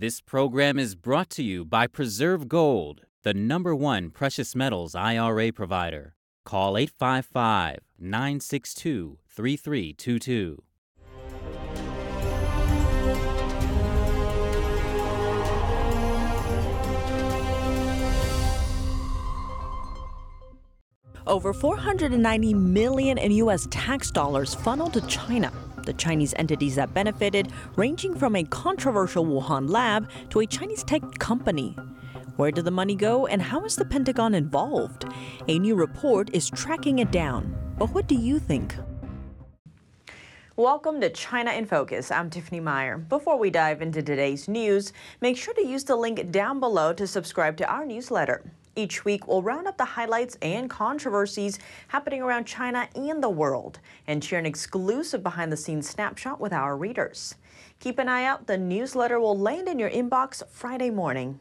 This 0.00 0.20
program 0.20 0.78
is 0.78 0.94
brought 0.94 1.28
to 1.30 1.42
you 1.42 1.64
by 1.64 1.88
Preserve 1.88 2.46
Gold, 2.46 3.00
the 3.24 3.34
number 3.34 3.74
one 3.74 4.10
precious 4.10 4.54
metals 4.54 4.94
IRA 4.94 5.50
provider. 5.50 6.14
Call 6.44 6.78
855 6.78 7.80
962 7.98 9.18
3322. 9.28 10.62
Over 21.26 21.52
490 21.52 22.54
million 22.54 23.18
in 23.18 23.32
U.S. 23.32 23.66
tax 23.72 24.12
dollars 24.12 24.54
funneled 24.54 24.92
to 24.92 25.00
China. 25.08 25.50
The 25.88 25.94
Chinese 25.94 26.34
entities 26.36 26.74
that 26.74 26.92
benefited, 26.92 27.50
ranging 27.74 28.14
from 28.14 28.36
a 28.36 28.44
controversial 28.44 29.24
Wuhan 29.24 29.70
lab 29.70 30.10
to 30.28 30.40
a 30.40 30.46
Chinese 30.46 30.84
tech 30.84 31.00
company. 31.18 31.74
Where 32.36 32.50
did 32.50 32.66
the 32.66 32.70
money 32.70 32.94
go 32.94 33.26
and 33.26 33.40
how 33.40 33.64
is 33.64 33.74
the 33.74 33.86
Pentagon 33.86 34.34
involved? 34.34 35.06
A 35.48 35.58
new 35.58 35.74
report 35.74 36.28
is 36.34 36.50
tracking 36.50 36.98
it 36.98 37.10
down. 37.10 37.56
But 37.78 37.94
what 37.94 38.06
do 38.06 38.16
you 38.16 38.38
think? 38.38 38.76
Welcome 40.56 41.00
to 41.00 41.08
China 41.08 41.52
in 41.52 41.64
Focus. 41.64 42.10
I'm 42.10 42.28
Tiffany 42.28 42.60
Meyer. 42.60 42.98
Before 42.98 43.38
we 43.38 43.48
dive 43.48 43.80
into 43.80 44.02
today's 44.02 44.46
news, 44.46 44.92
make 45.22 45.38
sure 45.38 45.54
to 45.54 45.66
use 45.66 45.84
the 45.84 45.96
link 45.96 46.30
down 46.30 46.60
below 46.60 46.92
to 46.92 47.06
subscribe 47.06 47.56
to 47.56 47.66
our 47.66 47.86
newsletter. 47.86 48.44
Each 48.78 49.04
week, 49.04 49.26
we'll 49.26 49.42
round 49.42 49.66
up 49.66 49.76
the 49.76 49.84
highlights 49.84 50.38
and 50.40 50.70
controversies 50.70 51.58
happening 51.88 52.22
around 52.22 52.44
China 52.44 52.88
and 52.94 53.20
the 53.20 53.28
world 53.28 53.80
and 54.06 54.22
share 54.22 54.38
an 54.38 54.46
exclusive 54.46 55.20
behind 55.20 55.50
the 55.50 55.56
scenes 55.56 55.88
snapshot 55.88 56.38
with 56.38 56.52
our 56.52 56.76
readers. 56.76 57.34
Keep 57.80 57.98
an 57.98 58.08
eye 58.08 58.22
out, 58.22 58.46
the 58.46 58.56
newsletter 58.56 59.18
will 59.18 59.36
land 59.36 59.66
in 59.66 59.80
your 59.80 59.90
inbox 59.90 60.44
Friday 60.48 60.90
morning. 60.90 61.40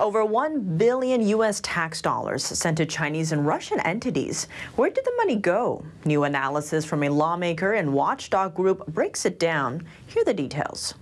Over 0.00 0.24
1 0.24 0.78
billion 0.78 1.28
U.S. 1.28 1.60
tax 1.60 2.02
dollars 2.02 2.42
sent 2.42 2.76
to 2.78 2.86
Chinese 2.86 3.30
and 3.30 3.46
Russian 3.46 3.78
entities. 3.78 4.48
Where 4.74 4.90
did 4.90 5.04
the 5.04 5.14
money 5.18 5.36
go? 5.36 5.84
New 6.04 6.24
analysis 6.24 6.84
from 6.84 7.04
a 7.04 7.08
lawmaker 7.08 7.74
and 7.74 7.94
watchdog 7.94 8.56
group 8.56 8.84
breaks 8.88 9.24
it 9.24 9.38
down. 9.38 9.86
Here 10.08 10.24
the 10.24 10.34
details. 10.34 10.94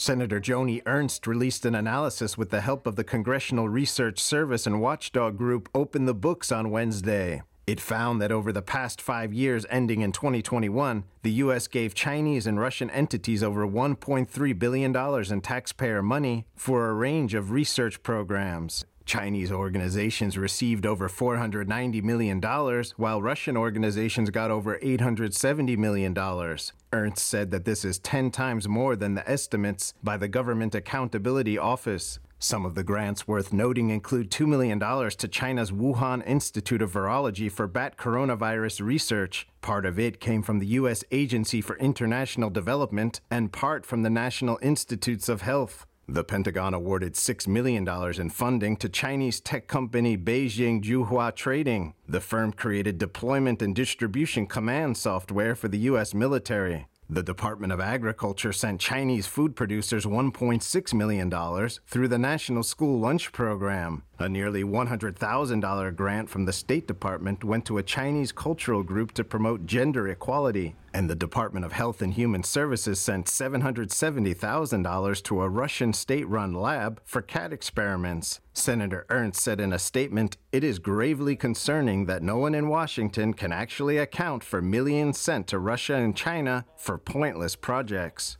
Senator 0.00 0.40
Joni 0.40 0.80
Ernst 0.86 1.26
released 1.26 1.66
an 1.66 1.74
analysis 1.74 2.38
with 2.38 2.48
the 2.48 2.62
help 2.62 2.86
of 2.86 2.96
the 2.96 3.04
Congressional 3.04 3.68
Research 3.68 4.18
Service 4.18 4.66
and 4.66 4.80
Watchdog 4.80 5.36
Group 5.36 5.68
Open 5.74 6.06
the 6.06 6.14
Books 6.14 6.50
on 6.50 6.70
Wednesday. 6.70 7.42
It 7.66 7.82
found 7.82 8.18
that 8.22 8.32
over 8.32 8.50
the 8.50 8.62
past 8.62 9.02
five 9.02 9.34
years 9.34 9.66
ending 9.68 10.00
in 10.00 10.12
2021, 10.12 11.04
the 11.22 11.32
U.S. 11.32 11.68
gave 11.68 11.92
Chinese 11.92 12.46
and 12.46 12.58
Russian 12.58 12.88
entities 12.88 13.42
over 13.42 13.66
$1.3 13.66 14.58
billion 14.58 14.96
in 15.30 15.40
taxpayer 15.42 16.02
money 16.02 16.46
for 16.56 16.88
a 16.88 16.94
range 16.94 17.34
of 17.34 17.50
research 17.50 18.02
programs. 18.02 18.86
Chinese 19.10 19.50
organizations 19.50 20.38
received 20.38 20.86
over 20.86 21.08
$490 21.08 22.00
million, 22.04 22.40
while 22.96 23.20
Russian 23.20 23.56
organizations 23.56 24.30
got 24.30 24.52
over 24.52 24.78
$870 24.78 25.76
million. 25.76 26.16
Ernst 26.92 27.26
said 27.26 27.50
that 27.50 27.64
this 27.64 27.84
is 27.84 27.98
10 27.98 28.30
times 28.30 28.68
more 28.68 28.94
than 28.94 29.16
the 29.16 29.28
estimates 29.28 29.94
by 30.00 30.16
the 30.16 30.28
Government 30.28 30.76
Accountability 30.76 31.58
Office. 31.58 32.20
Some 32.38 32.64
of 32.64 32.76
the 32.76 32.84
grants 32.84 33.26
worth 33.26 33.52
noting 33.52 33.90
include 33.90 34.30
$2 34.30 34.46
million 34.46 34.78
to 34.78 35.28
China's 35.28 35.72
Wuhan 35.72 36.24
Institute 36.24 36.80
of 36.80 36.92
Virology 36.92 37.50
for 37.50 37.66
bat 37.66 37.96
coronavirus 37.96 38.80
research. 38.80 39.48
Part 39.60 39.86
of 39.86 39.98
it 39.98 40.20
came 40.20 40.42
from 40.42 40.60
the 40.60 40.66
U.S. 40.78 41.02
Agency 41.10 41.60
for 41.60 41.76
International 41.78 42.48
Development 42.48 43.20
and 43.28 43.52
part 43.52 43.84
from 43.84 44.04
the 44.04 44.08
National 44.08 44.60
Institutes 44.62 45.28
of 45.28 45.42
Health. 45.42 45.84
The 46.12 46.24
Pentagon 46.24 46.74
awarded 46.74 47.14
$6 47.14 47.46
million 47.46 47.88
in 48.20 48.30
funding 48.30 48.76
to 48.78 48.88
Chinese 48.88 49.38
tech 49.38 49.68
company 49.68 50.18
Beijing 50.18 50.82
Juhua 50.82 51.36
Trading. 51.36 51.94
The 52.08 52.20
firm 52.20 52.52
created 52.52 52.98
deployment 52.98 53.62
and 53.62 53.76
distribution 53.76 54.48
command 54.48 54.96
software 54.96 55.54
for 55.54 55.68
the 55.68 55.78
U.S. 55.90 56.12
military. 56.12 56.88
The 57.08 57.22
Department 57.22 57.72
of 57.72 57.78
Agriculture 57.78 58.52
sent 58.52 58.80
Chinese 58.80 59.28
food 59.28 59.54
producers 59.54 60.04
$1.6 60.04 60.94
million 60.94 61.68
through 61.86 62.08
the 62.08 62.18
National 62.18 62.64
School 62.64 62.98
Lunch 62.98 63.30
Program. 63.30 64.02
A 64.18 64.28
nearly 64.28 64.64
$100,000 64.64 65.96
grant 65.96 66.28
from 66.28 66.44
the 66.44 66.52
State 66.52 66.88
Department 66.88 67.44
went 67.44 67.64
to 67.66 67.78
a 67.78 67.84
Chinese 67.84 68.32
cultural 68.32 68.82
group 68.82 69.12
to 69.12 69.22
promote 69.22 69.64
gender 69.64 70.08
equality. 70.08 70.74
And 70.92 71.08
the 71.08 71.14
Department 71.14 71.64
of 71.64 71.72
Health 71.72 72.02
and 72.02 72.14
Human 72.14 72.42
Services 72.42 72.98
sent 72.98 73.26
$770,000 73.26 75.22
to 75.22 75.42
a 75.42 75.48
Russian 75.48 75.92
state 75.92 76.28
run 76.28 76.52
lab 76.52 77.00
for 77.04 77.22
cat 77.22 77.52
experiments. 77.52 78.40
Senator 78.52 79.06
Ernst 79.08 79.40
said 79.40 79.60
in 79.60 79.72
a 79.72 79.78
statement, 79.78 80.36
It 80.50 80.64
is 80.64 80.80
gravely 80.80 81.36
concerning 81.36 82.06
that 82.06 82.22
no 82.22 82.38
one 82.38 82.54
in 82.54 82.68
Washington 82.68 83.34
can 83.34 83.52
actually 83.52 83.98
account 83.98 84.42
for 84.42 84.60
millions 84.60 85.18
sent 85.18 85.46
to 85.48 85.58
Russia 85.58 85.94
and 85.94 86.16
China 86.16 86.64
for 86.76 86.98
pointless 86.98 87.54
projects. 87.54 88.36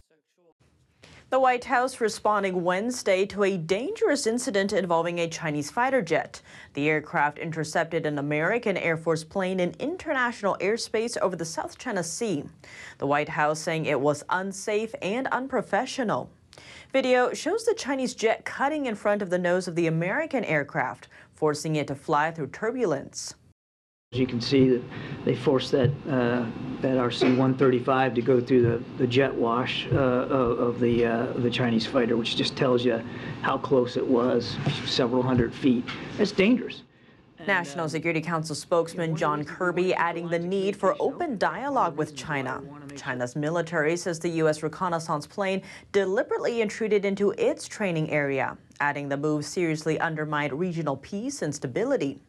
The 1.31 1.39
White 1.39 1.67
House 1.67 2.01
responding 2.01 2.65
Wednesday 2.65 3.25
to 3.27 3.45
a 3.45 3.57
dangerous 3.57 4.27
incident 4.27 4.73
involving 4.73 5.21
a 5.21 5.29
Chinese 5.29 5.71
fighter 5.71 6.03
jet. 6.03 6.43
The 6.75 6.89
aircraft 6.89 7.39
intercepted 7.39 8.05
an 8.05 8.19
American 8.19 8.77
Air 8.77 8.97
Force 8.97 9.23
plane 9.23 9.61
in 9.61 9.77
international 9.79 10.57
airspace 10.61 11.17
over 11.19 11.37
the 11.37 11.45
South 11.45 11.79
China 11.79 12.03
Sea. 12.03 12.43
The 12.99 13.07
White 13.07 13.29
House 13.29 13.61
saying 13.61 13.87
it 13.87 14.01
was 14.01 14.25
unsafe 14.29 14.93
and 15.01 15.29
unprofessional. 15.29 16.33
Video 16.93 17.33
shows 17.33 17.65
the 17.65 17.75
Chinese 17.75 18.15
jet 18.15 18.45
cutting 18.45 18.87
in 18.87 18.97
front 18.97 19.23
of 19.23 19.31
the 19.31 19.39
nose 19.39 19.69
of 19.69 19.77
the 19.77 19.87
American 19.87 20.43
aircraft, 20.43 21.07
forcing 21.33 21.77
it 21.77 21.87
to 21.87 21.95
fly 21.95 22.33
through 22.33 22.49
turbulence. 22.49 23.37
As 24.13 24.19
you 24.19 24.27
can 24.27 24.41
see, 24.41 24.83
they 25.25 25.37
forced 25.37 25.71
that 25.71 25.89
uh, 26.09 26.45
that 26.81 26.97
RC-135 26.97 28.17
to 28.17 28.21
go 28.21 28.41
through 28.41 28.63
the, 28.63 28.83
the 28.99 29.07
jet 29.07 29.33
wash 29.33 29.87
uh, 29.93 29.97
of 29.97 30.81
the 30.81 31.07
uh, 31.07 31.27
the 31.35 31.49
Chinese 31.49 31.87
fighter, 31.87 32.17
which 32.17 32.35
just 32.35 32.57
tells 32.57 32.85
you 32.85 33.01
how 33.43 33.57
close 33.57 33.97
it 33.97 34.05
was, 34.05 34.57
several 34.85 35.23
hundred 35.23 35.55
feet. 35.55 35.85
That's 36.19 36.33
dangerous. 36.33 36.83
National 37.47 37.89
Security 37.89 38.21
Council 38.21 38.57
spokesman 38.57 39.15
John 39.15 39.45
Kirby 39.45 39.95
adding 39.95 40.29
the 40.29 40.41
need 40.41 40.77
for 40.77 40.97
open 40.99 41.39
dialogue 41.39 41.97
with 41.97 42.17
China. 42.17 42.61
China's 42.97 43.37
military 43.37 43.97
says 43.97 44.19
the 44.19 44.29
U.S. 44.43 44.63
reconnaissance 44.63 45.27
plane 45.27 45.63
deliberately 45.93 46.61
intruded 46.61 47.05
into 47.05 47.33
its 47.33 47.67
training 47.67 48.11
area, 48.11 48.57
adding 48.81 49.09
the 49.09 49.17
move 49.17 49.45
seriously 49.45 49.99
undermined 50.01 50.53
regional 50.53 50.97
peace 50.97 51.43
and 51.43 51.55
stability. 51.55 52.21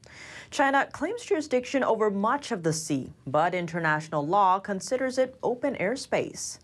China 0.50 0.88
claims 0.92 1.24
jurisdiction 1.24 1.84
over 1.84 2.10
much 2.10 2.52
of 2.52 2.64
the 2.64 2.74
sea, 2.74 3.12
but 3.26 3.56
international 3.56 4.26
law 4.26 4.60
considers 4.60 5.18
it 5.18 5.36
open 5.44 5.76
airspace. 5.76 6.60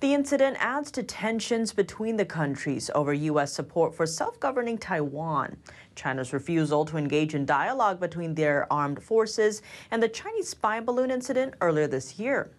The 0.00 0.14
incident 0.14 0.56
adds 0.58 0.90
to 0.92 1.02
tensions 1.02 1.74
between 1.74 2.16
the 2.16 2.24
countries 2.24 2.90
over 2.94 3.12
U.S. 3.12 3.52
support 3.52 3.94
for 3.94 4.06
self 4.06 4.40
governing 4.40 4.78
Taiwan, 4.78 5.58
China's 5.94 6.32
refusal 6.32 6.86
to 6.86 6.96
engage 6.96 7.34
in 7.34 7.44
dialogue 7.44 8.00
between 8.00 8.34
their 8.34 8.66
armed 8.72 9.02
forces, 9.02 9.60
and 9.90 10.02
the 10.02 10.08
Chinese 10.08 10.48
spy 10.48 10.80
balloon 10.80 11.10
incident 11.10 11.52
earlier 11.60 11.86
this 11.86 12.18
year. 12.18 12.50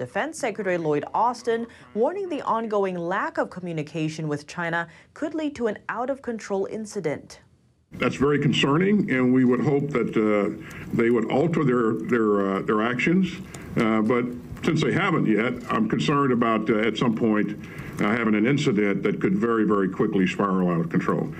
Defense 0.00 0.38
Secretary 0.38 0.78
Lloyd 0.78 1.04
Austin 1.12 1.66
warning 1.92 2.30
the 2.30 2.40
ongoing 2.40 2.96
lack 2.96 3.36
of 3.36 3.50
communication 3.50 4.28
with 4.28 4.46
China 4.46 4.88
could 5.12 5.34
lead 5.34 5.54
to 5.56 5.66
an 5.66 5.76
out 5.90 6.08
of 6.08 6.22
control 6.22 6.64
incident. 6.70 7.40
That's 7.92 8.16
very 8.16 8.38
concerning, 8.38 9.10
and 9.10 9.34
we 9.34 9.44
would 9.44 9.60
hope 9.60 9.90
that 9.90 10.16
uh, 10.16 10.56
they 10.94 11.10
would 11.10 11.30
alter 11.30 11.64
their 11.64 11.92
their 12.08 12.30
uh, 12.40 12.62
their 12.62 12.80
actions. 12.80 13.26
Uh, 13.76 14.00
but 14.00 14.24
since 14.64 14.82
they 14.82 14.92
haven't 14.92 15.26
yet, 15.26 15.52
I'm 15.70 15.86
concerned 15.86 16.32
about 16.32 16.70
uh, 16.70 16.78
at 16.78 16.96
some 16.96 17.14
point 17.14 17.58
uh, 18.00 18.04
having 18.04 18.34
an 18.34 18.46
incident 18.46 19.02
that 19.02 19.20
could 19.20 19.36
very 19.36 19.64
very 19.66 19.90
quickly 19.90 20.26
spiral 20.26 20.70
out 20.70 20.80
of 20.80 20.88
control. 20.88 21.30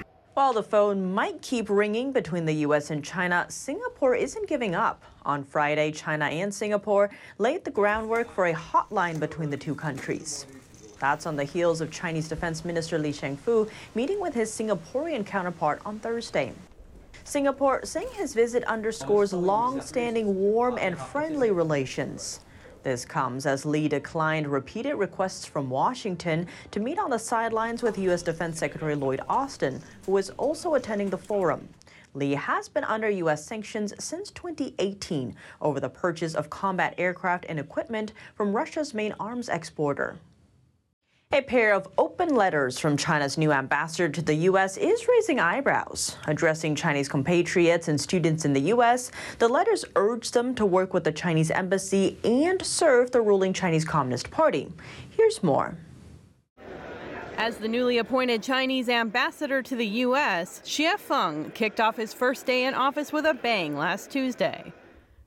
While 0.41 0.55
the 0.55 0.63
phone 0.63 1.13
might 1.13 1.43
keep 1.43 1.69
ringing 1.69 2.13
between 2.13 2.47
the 2.47 2.55
U.S. 2.65 2.91
and 2.91 3.05
China, 3.05 3.45
Singapore 3.51 4.15
isn't 4.15 4.49
giving 4.49 4.75
up. 4.75 5.03
On 5.27 5.45
Friday, 5.45 5.93
China 5.93 6.25
and 6.25 6.53
Singapore 6.53 7.11
laid 7.37 7.63
the 7.63 7.71
groundwork 7.71 8.35
for 8.35 8.47
a 8.47 8.55
hotline 8.55 9.21
between 9.21 9.51
the 9.51 9.59
two 9.59 9.75
countries. 9.75 10.47
That's 10.99 11.27
on 11.27 11.37
the 11.37 11.45
heels 11.45 11.83
of 11.83 11.91
Chinese 11.91 12.27
Defense 12.27 12.65
Minister 12.65 12.99
Li 12.99 13.13
Shangfu 13.13 13.69
meeting 13.95 14.19
with 14.19 14.33
his 14.33 14.51
Singaporean 14.51 15.27
counterpart 15.27 15.83
on 15.85 15.99
Thursday. 15.99 16.55
Singapore 17.25 17.85
saying 17.85 18.09
his 18.15 18.33
visit 18.33 18.65
underscores 18.65 19.35
long-standing 19.35 20.37
warm 20.37 20.79
and 20.79 20.97
friendly 20.97 21.51
relations. 21.51 22.41
This 22.83 23.05
comes 23.05 23.45
as 23.45 23.67
Li 23.67 23.89
declined 23.89 24.49
repeated 24.49 24.95
requests 24.95 25.45
from 25.45 25.69
Washington 25.69 26.47
to 26.71 26.81
meet 26.81 26.99
on 26.99 27.11
the 27.11 27.19
sidelines 27.19 27.83
with 27.83 27.99
U.S. 27.99 28.23
Defense 28.23 28.59
Secretary 28.59 28.95
Lloyd 28.95 29.21
Austin, 29.29 29.83
who 30.07 30.17
is 30.17 30.31
also 30.31 30.75
attending 30.75 31.11
the 31.11 31.19
forum. 31.19 31.69
Li 32.15 32.33
has 32.33 32.71
been 32.71 32.85
under 32.85 33.11
U.S. 33.11 33.45
sanctions 33.45 33.93
since 34.03 34.31
2018 34.31 35.37
over 35.61 35.79
the 35.79 35.91
purchase 35.91 36.35
of 36.35 36.49
combat 36.49 36.95
aircraft 36.97 37.45
and 37.51 37.61
equipment 37.61 38.15
from 38.35 38.57
Russia's 38.57 38.95
main 38.95 39.15
arms 39.21 39.51
exporter. 39.51 40.17
A 41.33 41.43
pair 41.43 41.75
of 41.75 41.87
open 41.97 42.35
letters 42.35 42.81
from 42.81 42.97
China's 42.97 43.39
new 43.39 43.53
ambassador 43.53 44.09
to 44.09 44.21
the 44.21 44.35
U.S. 44.35 44.77
is 44.77 45.07
raising 45.07 45.39
eyebrows. 45.39 46.17
Addressing 46.27 46.75
Chinese 46.75 47.09
compatriots 47.09 47.87
and 47.87 48.01
students 48.01 48.45
in 48.45 48.53
the 48.53 48.63
U.S., 48.63 49.13
the 49.39 49.47
letters 49.47 49.85
urge 49.95 50.33
them 50.33 50.57
to 50.57 50.67
work 50.67 50.93
with 50.93 51.05
the 51.05 51.13
Chinese 51.13 51.53
embassy 51.53 52.19
and 52.25 52.61
serve 52.67 53.13
the 53.13 53.21
ruling 53.21 53.53
Chinese 53.53 53.85
Communist 53.85 54.33
Party. 54.33 54.73
Here's 55.11 55.41
more. 55.41 55.77
As 57.37 57.59
the 57.59 57.69
newly 57.69 57.99
appointed 57.99 58.43
Chinese 58.43 58.89
ambassador 58.89 59.63
to 59.63 59.77
the 59.77 59.87
U.S., 59.87 60.63
Xie 60.65 60.99
Feng 60.99 61.53
kicked 61.53 61.79
off 61.79 61.97
his 61.97 62.13
first 62.13 62.45
day 62.45 62.65
in 62.65 62.75
office 62.75 63.13
with 63.13 63.25
a 63.25 63.35
bang 63.35 63.77
last 63.77 64.11
Tuesday 64.11 64.73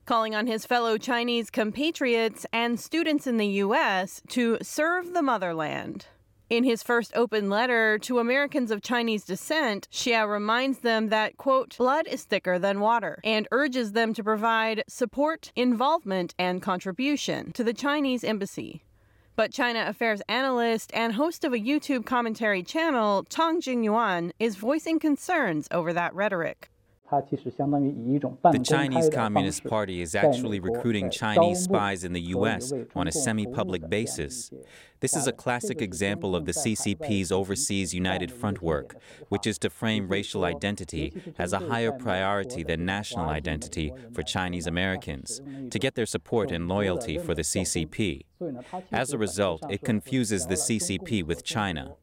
calling 0.04 0.34
on 0.34 0.46
his 0.46 0.66
fellow 0.66 0.98
Chinese 0.98 1.50
compatriots 1.50 2.46
and 2.52 2.78
students 2.78 3.26
in 3.26 3.36
the 3.36 3.46
U.S. 3.46 4.20
to 4.28 4.58
serve 4.62 5.12
the 5.12 5.22
motherland. 5.22 6.06
In 6.50 6.62
his 6.62 6.82
first 6.82 7.10
open 7.16 7.48
letter 7.48 7.98
to 8.00 8.18
Americans 8.18 8.70
of 8.70 8.82
Chinese 8.82 9.24
descent, 9.24 9.88
Xie 9.90 10.30
reminds 10.30 10.80
them 10.80 11.08
that, 11.08 11.38
quote, 11.38 11.76
blood 11.78 12.06
is 12.06 12.24
thicker 12.24 12.58
than 12.58 12.80
water, 12.80 13.18
and 13.24 13.48
urges 13.50 13.92
them 13.92 14.12
to 14.12 14.22
provide 14.22 14.84
support, 14.86 15.52
involvement, 15.56 16.34
and 16.38 16.60
contribution 16.60 17.50
to 17.52 17.64
the 17.64 17.72
Chinese 17.72 18.22
embassy. 18.22 18.84
But 19.36 19.52
China 19.52 19.86
affairs 19.88 20.20
analyst 20.28 20.92
and 20.94 21.14
host 21.14 21.44
of 21.44 21.52
a 21.52 21.58
YouTube 21.58 22.04
commentary 22.04 22.62
channel, 22.62 23.24
Tang 23.24 23.60
Jingyuan, 23.60 24.30
is 24.38 24.54
voicing 24.54 24.98
concerns 24.98 25.66
over 25.70 25.92
that 25.92 26.14
rhetoric. 26.14 26.70
The 27.10 28.62
Chinese 28.64 29.10
Communist 29.10 29.64
Party 29.64 30.00
is 30.00 30.14
actually 30.14 30.58
recruiting 30.58 31.10
Chinese 31.10 31.60
spies 31.64 32.02
in 32.02 32.12
the 32.12 32.20
U.S. 32.20 32.72
on 32.96 33.06
a 33.06 33.12
semi 33.12 33.46
public 33.46 33.88
basis. 33.88 34.50
This 35.00 35.14
is 35.14 35.26
a 35.26 35.32
classic 35.32 35.82
example 35.82 36.34
of 36.34 36.46
the 36.46 36.52
CCP's 36.52 37.30
Overseas 37.30 37.92
United 37.92 38.32
Front 38.32 38.62
work, 38.62 38.96
which 39.28 39.46
is 39.46 39.58
to 39.58 39.70
frame 39.70 40.08
racial 40.08 40.44
identity 40.44 41.12
as 41.38 41.52
a 41.52 41.58
higher 41.58 41.92
priority 41.92 42.62
than 42.62 42.86
national 42.86 43.26
identity 43.28 43.92
for 44.14 44.22
Chinese 44.22 44.66
Americans, 44.66 45.42
to 45.70 45.78
get 45.78 45.94
their 45.94 46.06
support 46.06 46.50
and 46.50 46.68
loyalty 46.68 47.18
for 47.18 47.34
the 47.34 47.42
CCP. 47.42 48.22
As 48.90 49.12
a 49.12 49.18
result, 49.18 49.62
it 49.68 49.82
confuses 49.82 50.46
the 50.46 50.54
CCP 50.54 51.22
with 51.22 51.44
China. 51.44 51.96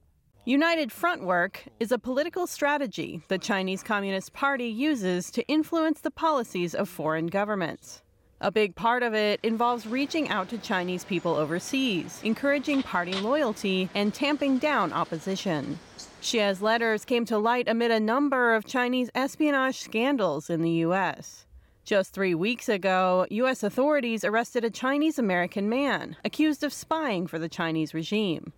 United 0.45 0.91
Front 0.91 1.21
work 1.23 1.65
is 1.79 1.91
a 1.91 1.99
political 1.99 2.47
strategy 2.47 3.21
the 3.27 3.37
Chinese 3.37 3.83
Communist 3.83 4.33
Party 4.33 4.65
uses 4.65 5.29
to 5.29 5.47
influence 5.47 6.01
the 6.01 6.09
policies 6.09 6.73
of 6.73 6.89
foreign 6.89 7.27
governments. 7.27 8.01
A 8.39 8.51
big 8.51 8.73
part 8.73 9.03
of 9.03 9.13
it 9.13 9.39
involves 9.43 9.85
reaching 9.85 10.29
out 10.29 10.49
to 10.49 10.57
Chinese 10.57 11.03
people 11.03 11.35
overseas, 11.35 12.19
encouraging 12.23 12.81
party 12.81 13.13
loyalty, 13.13 13.87
and 13.93 14.15
tamping 14.15 14.57
down 14.57 14.91
opposition. 14.93 15.77
Xie's 16.23 16.59
letters 16.59 17.05
came 17.05 17.25
to 17.25 17.37
light 17.37 17.69
amid 17.69 17.91
a 17.91 17.99
number 17.99 18.55
of 18.55 18.65
Chinese 18.65 19.11
espionage 19.13 19.77
scandals 19.77 20.49
in 20.49 20.63
the 20.63 20.71
U.S. 20.87 21.45
Just 21.85 22.15
three 22.15 22.33
weeks 22.33 22.67
ago, 22.67 23.27
U.S. 23.29 23.61
authorities 23.61 24.23
arrested 24.23 24.65
a 24.65 24.71
Chinese 24.71 25.19
American 25.19 25.69
man 25.69 26.15
accused 26.25 26.63
of 26.63 26.73
spying 26.73 27.27
for 27.27 27.37
the 27.37 27.49
Chinese 27.49 27.93
regime. 27.93 28.53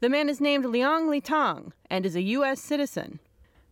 The 0.00 0.08
man 0.08 0.30
is 0.30 0.40
named 0.40 0.64
Liang 0.64 1.08
Litang 1.08 1.72
and 1.90 2.06
is 2.06 2.16
a 2.16 2.22
U.S. 2.22 2.58
citizen. 2.58 3.20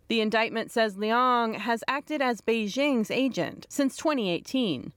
The 0.08 0.20
indictment 0.20 0.70
says 0.70 0.98
Liang 0.98 1.54
has 1.54 1.82
acted 1.88 2.20
as 2.20 2.42
Beijing's 2.42 3.10
agent 3.10 3.66
since 3.70 3.96
2018. 3.96 4.92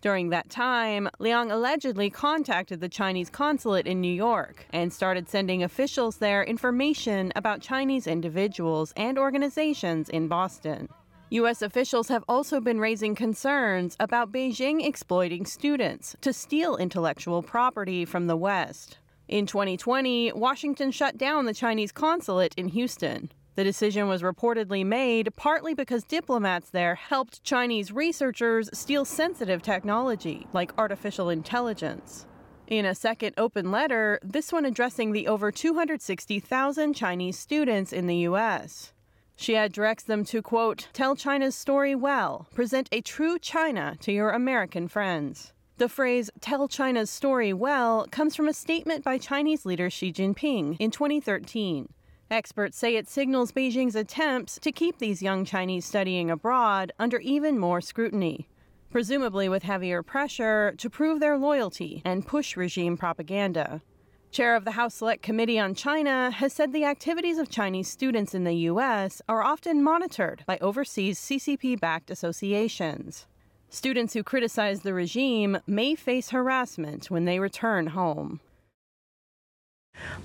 During 0.00 0.30
that 0.30 0.50
time, 0.50 1.08
Liang 1.20 1.52
allegedly 1.52 2.10
contacted 2.10 2.80
the 2.80 2.88
Chinese 2.88 3.30
consulate 3.30 3.86
in 3.86 4.00
New 4.00 4.12
York 4.12 4.66
and 4.72 4.92
started 4.92 5.28
sending 5.28 5.62
officials 5.62 6.16
there 6.16 6.42
information 6.42 7.32
about 7.36 7.60
Chinese 7.60 8.08
individuals 8.08 8.92
and 8.96 9.20
organizations 9.20 10.08
in 10.08 10.26
Boston. 10.26 10.88
U.S. 11.30 11.62
officials 11.62 12.08
have 12.08 12.24
also 12.28 12.60
been 12.60 12.80
raising 12.80 13.14
concerns 13.14 13.96
about 14.00 14.32
Beijing 14.32 14.84
exploiting 14.84 15.46
students 15.46 16.16
to 16.22 16.32
steal 16.32 16.76
intellectual 16.76 17.40
property 17.40 18.04
from 18.04 18.26
the 18.26 18.36
West. 18.36 18.98
In 19.32 19.46
2020, 19.46 20.32
Washington 20.34 20.90
shut 20.90 21.16
down 21.16 21.46
the 21.46 21.54
Chinese 21.54 21.90
consulate 21.90 22.52
in 22.58 22.68
Houston. 22.68 23.32
The 23.54 23.64
decision 23.64 24.06
was 24.06 24.20
reportedly 24.20 24.84
made 24.84 25.34
partly 25.36 25.72
because 25.72 26.04
diplomats 26.04 26.68
there 26.68 26.96
helped 26.96 27.42
Chinese 27.42 27.90
researchers 27.92 28.68
steal 28.74 29.06
sensitive 29.06 29.62
technology 29.62 30.46
like 30.52 30.76
artificial 30.76 31.30
intelligence. 31.30 32.26
In 32.66 32.84
a 32.84 32.94
second 32.94 33.32
open 33.38 33.70
letter, 33.70 34.18
this 34.22 34.52
one 34.52 34.66
addressing 34.66 35.12
the 35.12 35.26
over 35.26 35.50
260,000 35.50 36.92
Chinese 36.92 37.38
students 37.38 37.90
in 37.90 38.08
the 38.08 38.16
U.S. 38.28 38.92
Xie 39.38 39.72
directs 39.72 40.04
them 40.04 40.26
to, 40.26 40.42
quote, 40.42 40.88
tell 40.92 41.16
China's 41.16 41.54
story 41.54 41.94
well, 41.94 42.48
present 42.54 42.86
a 42.92 43.00
true 43.00 43.38
China 43.38 43.96
to 44.02 44.12
your 44.12 44.28
American 44.28 44.88
friends. 44.88 45.54
The 45.82 45.88
phrase, 45.88 46.30
tell 46.40 46.68
China's 46.68 47.10
story 47.10 47.52
well, 47.52 48.06
comes 48.12 48.36
from 48.36 48.46
a 48.46 48.52
statement 48.52 49.02
by 49.02 49.18
Chinese 49.18 49.66
leader 49.66 49.90
Xi 49.90 50.12
Jinping 50.12 50.76
in 50.78 50.92
2013. 50.92 51.92
Experts 52.30 52.78
say 52.78 52.94
it 52.94 53.08
signals 53.08 53.50
Beijing's 53.50 53.96
attempts 53.96 54.60
to 54.60 54.70
keep 54.70 54.98
these 54.98 55.22
young 55.22 55.44
Chinese 55.44 55.84
studying 55.84 56.30
abroad 56.30 56.92
under 57.00 57.18
even 57.18 57.58
more 57.58 57.80
scrutiny, 57.80 58.46
presumably 58.90 59.48
with 59.48 59.64
heavier 59.64 60.04
pressure 60.04 60.72
to 60.78 60.88
prove 60.88 61.18
their 61.18 61.36
loyalty 61.36 62.00
and 62.04 62.28
push 62.28 62.56
regime 62.56 62.96
propaganda. 62.96 63.82
Chair 64.30 64.54
of 64.54 64.64
the 64.64 64.70
House 64.70 64.94
Select 64.94 65.20
Committee 65.20 65.58
on 65.58 65.74
China 65.74 66.30
has 66.30 66.52
said 66.52 66.72
the 66.72 66.84
activities 66.84 67.38
of 67.38 67.50
Chinese 67.50 67.88
students 67.88 68.36
in 68.36 68.44
the 68.44 68.54
U.S. 68.70 69.20
are 69.28 69.42
often 69.42 69.82
monitored 69.82 70.44
by 70.46 70.58
overseas 70.58 71.18
CCP 71.18 71.80
backed 71.80 72.08
associations. 72.08 73.26
Students 73.74 74.12
who 74.12 74.22
criticize 74.22 74.82
the 74.82 74.92
regime 74.92 75.56
may 75.66 75.94
face 75.94 76.28
harassment 76.28 77.10
when 77.10 77.24
they 77.24 77.38
return 77.38 77.86
home. 77.86 78.38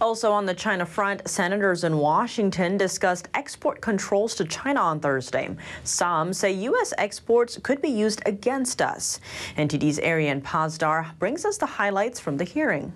Also 0.02 0.34
on 0.34 0.46
the 0.46 0.54
China 0.54 0.86
front, 0.86 1.26
senators 1.30 1.86
in 1.86 1.98
Washington 1.98 2.76
discussed 2.76 3.30
export 3.34 3.80
controls 3.80 4.36
to 4.36 4.44
China 4.44 4.82
on 4.82 5.00
Thursday. 5.00 5.56
Some 5.86 6.34
say 6.34 6.52
U.S. 6.52 6.94
exports 6.98 7.58
could 7.64 7.82
be 7.82 7.88
used 7.88 8.22
against 8.26 8.82
us. 8.82 9.22
NTD's 9.56 10.00
Arian 10.00 10.42
Pazdar 10.42 11.18
brings 11.18 11.46
us 11.46 11.58
the 11.58 11.66
highlights 11.66 12.20
from 12.20 12.36
the 12.36 12.44
hearing. 12.44 12.92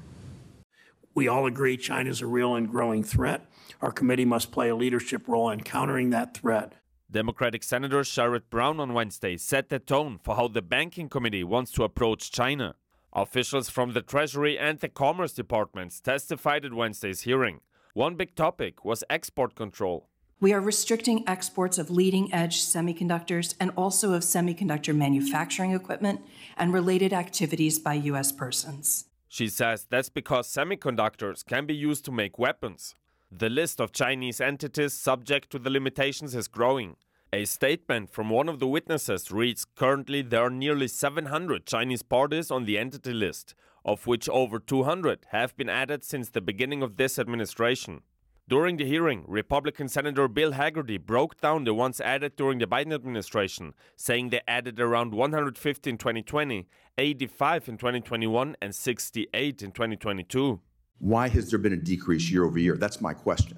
We 1.16 1.30
all 1.30 1.46
agree 1.46 1.78
China 1.78 2.10
is 2.10 2.20
a 2.20 2.28
real 2.28 2.56
and 2.56 2.70
growing 2.70 3.04
threat. 3.06 3.46
Our 3.82 3.92
committee 3.94 4.26
must 4.26 4.52
play 4.52 4.68
a 4.68 4.76
leadership 4.76 5.30
role 5.30 5.50
in 5.50 5.62
countering 5.62 6.10
that 6.10 6.34
threat. 6.36 6.74
Democratic 7.12 7.62
Senator 7.62 8.02
Sherrod 8.02 8.44
Brown 8.50 8.80
on 8.80 8.94
Wednesday 8.94 9.36
set 9.36 9.68
the 9.68 9.80
tone 9.80 10.18
for 10.24 10.38
how 10.38 10.48
the 10.48 10.62
Banking 10.62 11.10
Committee 11.10 11.44
wants 11.44 11.74
to 11.74 11.84
approach 11.84 12.32
China. 12.32 12.76
Officials 13.12 13.70
from 13.70 13.92
the 13.92 14.02
Treasury 14.02 14.58
and 14.58 14.80
the 14.80 14.88
Commerce 14.88 15.34
Departments 15.34 16.00
testified 16.00 16.64
at 16.64 16.74
Wednesday's 16.74 17.22
hearing. 17.22 17.60
One 17.94 18.16
big 18.16 18.36
topic 18.36 18.86
was 18.86 19.04
export 19.10 19.56
control. 19.56 20.08
We 20.40 20.54
are 20.54 20.62
restricting 20.62 21.28
exports 21.28 21.78
of 21.78 21.92
leading 21.92 22.34
edge 22.34 22.62
semiconductors 22.62 23.56
and 23.60 23.72
also 23.76 24.14
of 24.14 24.24
semiconductor 24.24 24.96
manufacturing 24.96 25.72
equipment 25.72 26.22
and 26.56 26.74
related 26.74 27.12
activities 27.12 27.78
by 27.78 27.96
U.S. 27.96 28.32
persons. 28.32 29.08
She 29.28 29.50
says 29.50 29.86
that's 29.90 30.10
because 30.10 30.48
semiconductors 30.48 31.46
can 31.46 31.66
be 31.66 31.76
used 31.76 32.06
to 32.06 32.12
make 32.12 32.40
weapons. 32.40 32.96
The 33.34 33.50
list 33.50 33.80
of 33.80 33.94
Chinese 33.94 34.42
entities 34.42 34.92
subject 34.92 35.52
to 35.52 35.60
the 35.60 35.70
limitations 35.70 36.36
is 36.36 36.50
growing. 36.50 36.98
A 37.32 37.46
statement 37.46 38.10
from 38.10 38.30
one 38.30 38.50
of 38.50 38.60
the 38.60 38.68
witnesses 38.68 39.32
reads 39.32 39.64
Currently, 39.64 40.24
there 40.24 40.42
are 40.42 40.50
nearly 40.50 40.90
700 40.90 41.66
Chinese 41.66 42.04
parties 42.04 42.52
on 42.52 42.66
the 42.66 42.78
entity 42.78 43.14
list, 43.14 43.56
of 43.86 44.06
which 44.06 44.28
over 44.28 44.60
200 44.60 45.28
have 45.30 45.56
been 45.56 45.70
added 45.70 46.04
since 46.04 46.30
the 46.30 46.42
beginning 46.42 46.84
of 46.84 46.98
this 46.98 47.18
administration. 47.18 48.02
During 48.50 48.76
the 48.76 48.86
hearing, 48.86 49.24
Republican 49.30 49.88
Senator 49.88 50.28
Bill 50.28 50.52
Hagerty 50.52 51.00
broke 51.00 51.40
down 51.40 51.64
the 51.64 51.74
ones 51.74 52.02
added 52.02 52.36
during 52.36 52.60
the 52.60 52.68
Biden 52.68 52.94
administration, 52.94 53.74
saying 53.96 54.32
they 54.32 54.42
added 54.46 54.78
around 54.78 55.14
150 55.14 55.90
in 55.90 55.98
2020, 55.98 56.68
85 56.98 57.70
in 57.70 57.78
2021, 57.78 58.58
and 58.62 58.76
68 58.76 59.62
in 59.62 59.72
2022. 59.72 60.60
Why 61.02 61.28
has 61.30 61.50
there 61.50 61.60
been 61.60 61.74
a 61.74 61.78
decrease 61.78 62.30
year 62.30 62.46
over 62.46 62.60
year? 62.60 62.78
That's 62.78 63.02
my 63.02 63.14
question. 63.14 63.58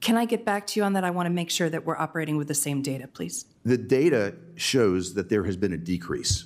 Can 0.00 0.18
I 0.18 0.26
get 0.26 0.44
back 0.44 0.66
to 0.68 0.80
you 0.80 0.84
on 0.84 0.92
that? 0.92 1.02
I 1.02 1.10
want 1.10 1.26
to 1.26 1.30
make 1.30 1.48
sure 1.50 1.70
that 1.70 1.86
we're 1.86 1.96
operating 1.96 2.36
with 2.36 2.46
the 2.46 2.54
same 2.54 2.82
data, 2.82 3.08
please. 3.08 3.46
The 3.64 3.78
data 3.78 4.34
shows 4.56 5.14
that 5.14 5.30
there 5.30 5.44
has 5.44 5.56
been 5.56 5.72
a 5.72 5.78
decrease. 5.78 6.44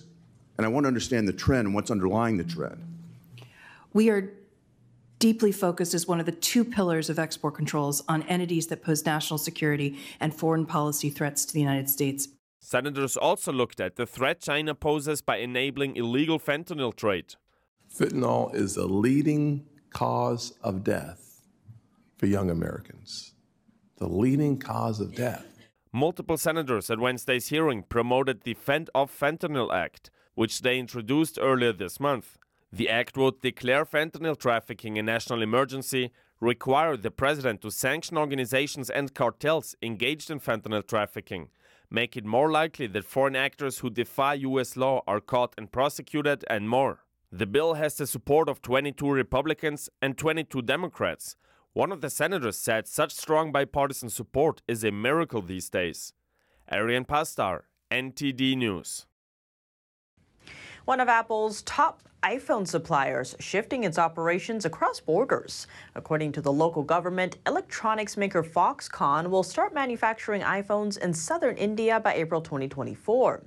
And 0.57 0.65
I 0.65 0.69
want 0.69 0.85
to 0.85 0.89
understand 0.89 1.27
the 1.27 1.33
trend 1.33 1.67
and 1.67 1.75
what's 1.75 1.91
underlying 1.91 2.37
the 2.37 2.45
trend. 2.45 2.85
We 3.93 4.11
are 4.11 4.33
deeply 5.19 5.51
focused 5.51 5.93
as 5.93 6.07
one 6.07 6.21
of 6.21 6.27
the 6.27 6.33
two 6.33 6.65
pillars 6.65 7.11
of 7.11 7.19
export 7.19 7.55
controls 7.55 8.05
on 8.09 8.23
entities 8.25 8.69
that 8.69 8.85
pose 8.85 9.05
national 9.05 9.39
security 9.39 9.99
and 10.21 10.33
foreign 10.33 10.65
policy 10.65 11.11
threats 11.11 11.45
to 11.47 11.53
the 11.53 11.61
United 11.61 11.91
States. 11.91 12.29
Senators 12.61 13.17
also 13.17 13.53
looked 13.53 13.81
at 13.81 13.97
the 13.97 14.07
threat 14.07 14.41
China 14.41 14.77
poses 14.77 15.21
by 15.21 15.39
enabling 15.39 15.97
illegal 15.97 16.39
fentanyl 16.39 16.95
trade. 16.95 17.35
Fentanyl 17.93 18.55
is 18.55 18.77
a 18.77 18.87
leading 18.87 19.65
cause 19.91 20.55
of 20.63 20.85
death 20.85 21.43
for 22.17 22.27
young 22.27 22.51
Americans, 22.51 23.35
the 23.97 24.09
leading 24.09 24.59
cause 24.59 25.01
of 25.01 25.15
death. 25.15 25.47
Multiple 25.93 26.37
senators 26.37 26.91
at 26.91 26.99
Wednesday's 26.99 27.49
hearing 27.49 27.83
promoted 27.83 28.43
the 28.43 28.55
Fend 28.55 28.91
Off 28.95 29.17
Fentanyl 29.19 29.73
Act, 29.73 30.11
which 30.35 30.61
they 30.61 30.79
introduced 30.79 31.39
earlier 31.41 31.73
this 31.73 31.99
month. 31.99 32.39
The 32.71 32.89
act 32.89 33.17
would 33.17 33.41
declare 33.41 33.87
fentanyl 33.87 34.39
trafficking 34.39 34.99
a 34.99 35.03
national 35.03 35.41
emergency, 35.43 36.13
require 36.41 36.97
the 36.97 37.11
president 37.11 37.63
to 37.63 37.71
sanction 37.71 38.19
organizations 38.19 38.91
and 38.91 39.15
cartels 39.15 39.75
engaged 39.83 40.31
in 40.31 40.39
fentanyl 40.41 40.87
trafficking, 40.87 41.49
make 41.91 42.17
it 42.17 42.27
more 42.27 42.51
likely 42.51 42.87
that 42.89 43.05
foreign 43.05 43.37
actors 43.37 43.79
who 43.79 43.91
defy 43.91 44.35
U.S. 44.35 44.77
law 44.77 45.03
are 45.07 45.21
caught 45.21 45.55
and 45.57 45.73
prosecuted, 45.73 46.45
and 46.51 46.69
more. 46.69 47.01
The 47.31 47.47
bill 47.47 47.75
has 47.75 47.95
the 47.95 48.07
support 48.07 48.49
of 48.49 48.63
22 48.63 49.11
Republicans 49.11 49.91
and 50.01 50.17
22 50.17 50.63
Democrats. 50.63 51.37
One 51.75 51.93
of 51.93 52.01
the 52.01 52.09
senators 52.09 52.57
said 52.57 52.89
such 52.89 53.15
strong 53.15 53.53
bipartisan 53.53 54.09
support 54.09 54.63
is 54.67 54.83
a 54.83 54.91
miracle 54.91 55.43
these 55.43 55.69
days. 55.69 56.15
Arian 56.71 57.05
Pastar, 57.05 57.65
NTD 57.91 58.57
News. 58.57 59.05
One 60.87 61.01
of 61.01 61.09
Apple's 61.09 61.61
top 61.63 62.01
iPhone 62.23 62.67
suppliers 62.67 63.37
shifting 63.39 63.85
its 63.85 63.99
operations 63.99 64.65
across 64.65 64.99
borders. 64.99 65.67
According 65.95 66.33
to 66.33 66.41
the 66.41 66.53
local 66.53 66.83
government, 66.83 67.37
electronics 67.47 68.17
maker 68.17 68.43
Foxconn 68.43 69.29
will 69.29 69.43
start 69.43 69.75
manufacturing 69.75 70.41
iPhones 70.41 70.97
in 70.97 71.13
southern 71.13 71.59
India 71.59 72.01
by 72.01 72.15
April 72.15 72.41
2024. 72.41 73.43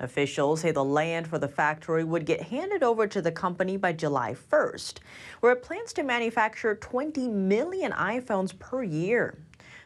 Officials 0.00 0.60
say 0.60 0.70
the 0.70 0.84
land 0.84 1.26
for 1.26 1.38
the 1.38 1.48
factory 1.48 2.04
would 2.04 2.24
get 2.24 2.42
handed 2.42 2.82
over 2.82 3.06
to 3.06 3.20
the 3.20 3.32
company 3.32 3.76
by 3.76 3.92
July 3.92 4.34
1st, 4.34 4.98
where 5.40 5.52
it 5.52 5.62
plans 5.62 5.92
to 5.94 6.02
manufacture 6.02 6.74
20 6.74 7.28
million 7.28 7.92
iPhones 7.92 8.56
per 8.58 8.82
year. 8.82 9.38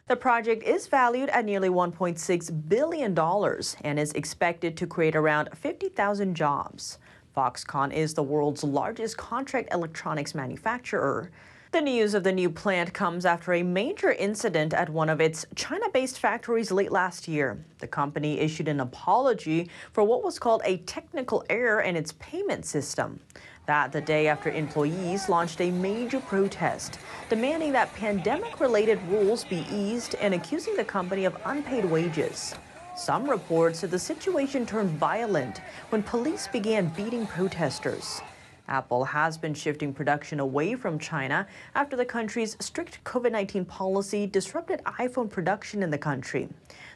The 0.08 0.16
project 0.16 0.64
is 0.64 0.88
valued 0.88 1.30
at 1.30 1.44
nearly 1.44 1.68
$1.6 1.68 2.68
billion 2.68 3.18
and 3.18 3.98
is 3.98 4.12
expected 4.12 4.76
to 4.76 4.86
create 4.86 5.16
around 5.16 5.48
50,000 5.54 6.34
jobs. 6.34 6.98
Foxconn 7.34 7.92
is 7.92 8.12
the 8.12 8.22
world's 8.22 8.62
largest 8.62 9.16
contract 9.16 9.72
electronics 9.72 10.34
manufacturer. 10.34 11.30
The 11.72 11.80
news 11.80 12.12
of 12.12 12.22
the 12.22 12.32
new 12.32 12.50
plant 12.50 12.92
comes 12.92 13.24
after 13.24 13.54
a 13.54 13.62
major 13.62 14.12
incident 14.12 14.74
at 14.74 14.90
one 14.90 15.08
of 15.08 15.22
its 15.22 15.46
China 15.54 15.88
based 15.88 16.18
factories 16.18 16.70
late 16.70 16.92
last 16.92 17.26
year. 17.26 17.64
The 17.78 17.86
company 17.86 18.40
issued 18.40 18.68
an 18.68 18.80
apology 18.80 19.70
for 19.94 20.04
what 20.04 20.22
was 20.22 20.38
called 20.38 20.60
a 20.66 20.76
technical 20.76 21.46
error 21.48 21.80
in 21.80 21.96
its 21.96 22.12
payment 22.18 22.66
system. 22.66 23.20
That 23.64 23.90
the 23.90 24.02
day 24.02 24.26
after 24.28 24.50
employees 24.50 25.30
launched 25.30 25.62
a 25.62 25.70
major 25.70 26.20
protest, 26.20 26.98
demanding 27.30 27.72
that 27.72 27.94
pandemic 27.94 28.60
related 28.60 29.00
rules 29.08 29.44
be 29.44 29.64
eased 29.72 30.14
and 30.16 30.34
accusing 30.34 30.76
the 30.76 30.84
company 30.84 31.24
of 31.24 31.40
unpaid 31.46 31.86
wages. 31.86 32.54
Some 32.98 33.26
reports 33.26 33.78
said 33.78 33.90
the 33.90 33.98
situation 33.98 34.66
turned 34.66 34.90
violent 34.90 35.62
when 35.88 36.02
police 36.02 36.48
began 36.48 36.88
beating 36.88 37.26
protesters. 37.26 38.20
Apple 38.68 39.04
has 39.04 39.36
been 39.36 39.54
shifting 39.54 39.92
production 39.92 40.40
away 40.40 40.74
from 40.74 40.98
China 40.98 41.46
after 41.74 41.96
the 41.96 42.04
country's 42.04 42.56
strict 42.60 43.02
COVID 43.04 43.32
19 43.32 43.64
policy 43.64 44.26
disrupted 44.26 44.82
iPhone 44.84 45.28
production 45.28 45.82
in 45.82 45.90
the 45.90 45.98
country. 45.98 46.48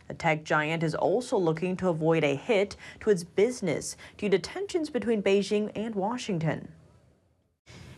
The 0.09 0.15
tech 0.15 0.45
giant 0.45 0.83
is 0.83 0.95
also 0.95 1.37
looking 1.37 1.77
to 1.79 1.89
avoid 1.89 2.25
a 2.25 2.37
hit 2.37 2.77
to 3.01 3.11
its 3.11 3.25
business 3.25 3.97
due 4.17 4.29
to 4.29 4.39
tensions 4.39 4.91
between 4.91 5.23
Beijing 5.23 5.73
and 5.75 5.95
Washington. 5.95 6.69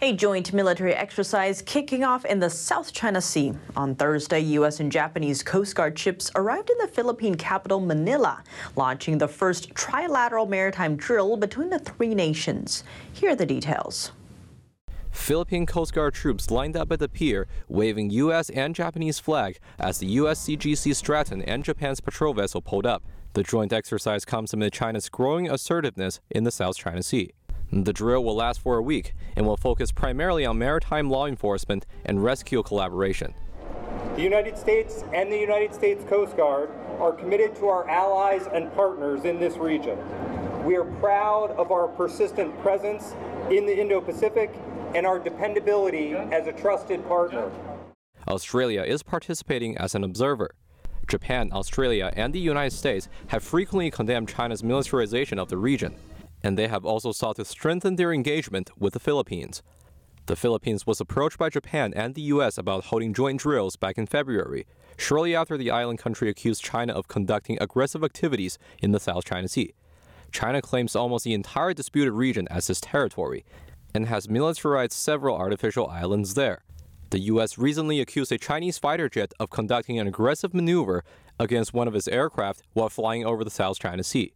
A 0.00 0.12
joint 0.12 0.52
military 0.52 0.94
exercise 0.94 1.60
kicking 1.60 2.04
off 2.04 2.24
in 2.24 2.38
the 2.38 2.48
South 2.48 2.92
China 2.92 3.20
Sea. 3.20 3.52
On 3.76 3.96
Thursday, 3.96 4.38
U.S. 4.38 4.78
and 4.78 4.92
Japanese 4.92 5.42
Coast 5.42 5.74
Guard 5.74 5.98
ships 5.98 6.30
arrived 6.36 6.70
in 6.70 6.78
the 6.78 6.86
Philippine 6.86 7.34
capital, 7.34 7.80
Manila, 7.80 8.44
launching 8.76 9.18
the 9.18 9.26
first 9.26 9.74
trilateral 9.74 10.48
maritime 10.48 10.94
drill 10.94 11.36
between 11.36 11.68
the 11.68 11.80
three 11.80 12.14
nations. 12.14 12.84
Here 13.12 13.30
are 13.30 13.34
the 13.34 13.44
details. 13.44 14.12
Philippine 15.10 15.66
Coast 15.66 15.92
Guard 15.92 16.14
troops 16.14 16.48
lined 16.52 16.76
up 16.76 16.92
at 16.92 17.00
the 17.00 17.08
pier, 17.08 17.48
waving 17.66 18.10
U.S. 18.10 18.50
and 18.50 18.76
Japanese 18.76 19.18
flag 19.18 19.58
as 19.80 19.98
the 19.98 20.18
USCGC 20.18 20.94
Stratton 20.94 21.42
and 21.42 21.64
Japan's 21.64 22.00
patrol 22.00 22.34
vessel 22.34 22.62
pulled 22.62 22.86
up. 22.86 23.02
The 23.32 23.42
joint 23.42 23.72
exercise 23.72 24.24
comes 24.24 24.52
amid 24.52 24.72
China's 24.72 25.08
growing 25.08 25.50
assertiveness 25.50 26.20
in 26.30 26.44
the 26.44 26.52
South 26.52 26.76
China 26.76 27.02
Sea. 27.02 27.32
The 27.72 27.92
drill 27.92 28.24
will 28.24 28.36
last 28.36 28.60
for 28.60 28.76
a 28.78 28.82
week 28.82 29.14
and 29.36 29.46
will 29.46 29.56
focus 29.56 29.92
primarily 29.92 30.46
on 30.46 30.58
maritime 30.58 31.10
law 31.10 31.26
enforcement 31.26 31.86
and 32.04 32.24
rescue 32.24 32.62
collaboration. 32.62 33.34
The 34.16 34.22
United 34.22 34.56
States 34.56 35.04
and 35.12 35.30
the 35.30 35.38
United 35.38 35.74
States 35.74 36.02
Coast 36.08 36.36
Guard 36.36 36.70
are 36.98 37.12
committed 37.12 37.54
to 37.56 37.68
our 37.68 37.88
allies 37.88 38.48
and 38.52 38.72
partners 38.74 39.24
in 39.24 39.38
this 39.38 39.56
region. 39.56 39.98
We 40.64 40.76
are 40.76 40.84
proud 40.84 41.52
of 41.52 41.70
our 41.70 41.88
persistent 41.88 42.58
presence 42.62 43.14
in 43.50 43.64
the 43.66 43.78
Indo 43.78 44.00
Pacific 44.00 44.50
and 44.94 45.06
our 45.06 45.18
dependability 45.18 46.14
as 46.14 46.46
a 46.46 46.52
trusted 46.52 47.06
partner. 47.06 47.50
Australia 48.26 48.82
is 48.82 49.02
participating 49.02 49.76
as 49.78 49.94
an 49.94 50.04
observer. 50.04 50.50
Japan, 51.06 51.50
Australia, 51.52 52.12
and 52.16 52.34
the 52.34 52.40
United 52.40 52.76
States 52.76 53.08
have 53.28 53.42
frequently 53.42 53.90
condemned 53.90 54.28
China's 54.28 54.62
militarization 54.62 55.38
of 55.38 55.48
the 55.48 55.56
region, 55.56 55.94
and 56.42 56.56
they 56.56 56.68
have 56.68 56.84
also 56.84 57.12
sought 57.12 57.36
to 57.36 57.44
strengthen 57.44 57.96
their 57.96 58.12
engagement 58.12 58.70
with 58.78 58.92
the 58.92 59.00
Philippines. 59.00 59.62
The 60.26 60.36
Philippines 60.36 60.86
was 60.86 61.00
approached 61.00 61.38
by 61.38 61.48
Japan 61.48 61.94
and 61.96 62.14
the 62.14 62.22
U.S. 62.22 62.58
about 62.58 62.86
holding 62.86 63.14
joint 63.14 63.40
drills 63.40 63.76
back 63.76 63.96
in 63.96 64.06
February, 64.06 64.66
shortly 64.98 65.34
after 65.34 65.56
the 65.56 65.70
island 65.70 65.98
country 65.98 66.28
accused 66.28 66.62
China 66.62 66.92
of 66.92 67.08
conducting 67.08 67.56
aggressive 67.60 68.04
activities 68.04 68.58
in 68.82 68.92
the 68.92 69.00
South 69.00 69.24
China 69.24 69.48
Sea. 69.48 69.72
China 70.30 70.60
claims 70.60 70.94
almost 70.94 71.24
the 71.24 71.32
entire 71.32 71.72
disputed 71.72 72.12
region 72.12 72.46
as 72.50 72.68
its 72.68 72.80
territory 72.80 73.44
and 73.94 74.06
has 74.06 74.28
militarized 74.28 74.92
several 74.92 75.34
artificial 75.34 75.86
islands 75.88 76.34
there. 76.34 76.62
The 77.10 77.20
U.S. 77.20 77.56
recently 77.56 78.00
accused 78.00 78.30
a 78.30 78.36
Chinese 78.36 78.76
fighter 78.76 79.08
jet 79.08 79.32
of 79.40 79.48
conducting 79.48 79.98
an 79.98 80.06
aggressive 80.06 80.52
maneuver 80.52 81.04
against 81.40 81.72
one 81.72 81.88
of 81.88 81.94
its 81.94 82.06
aircraft 82.06 82.62
while 82.74 82.90
flying 82.90 83.24
over 83.24 83.44
the 83.44 83.50
South 83.50 83.78
China 83.78 84.04
Sea. 84.04 84.34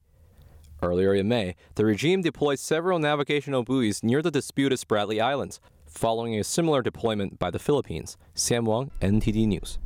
Earlier 0.83 1.15
in 1.15 1.29
May, 1.29 1.55
the 1.77 1.85
regime 1.85 2.23
deployed 2.23 2.59
several 2.59 2.99
navigational 2.99 3.63
buoys 3.63 4.03
near 4.03 4.21
the 4.21 4.33
disputed 4.33 4.81
Spratly 4.81 5.23
Islands, 5.23 5.61
following 5.87 6.37
a 6.37 6.43
similar 6.43 6.83
deployment 6.83 7.39
by 7.39 7.53
the 7.53 7.61
Philippines. 7.61 8.17
Sam 8.35 8.65
Wang, 8.65 8.91
NTD 9.01 9.47
News. 9.47 9.79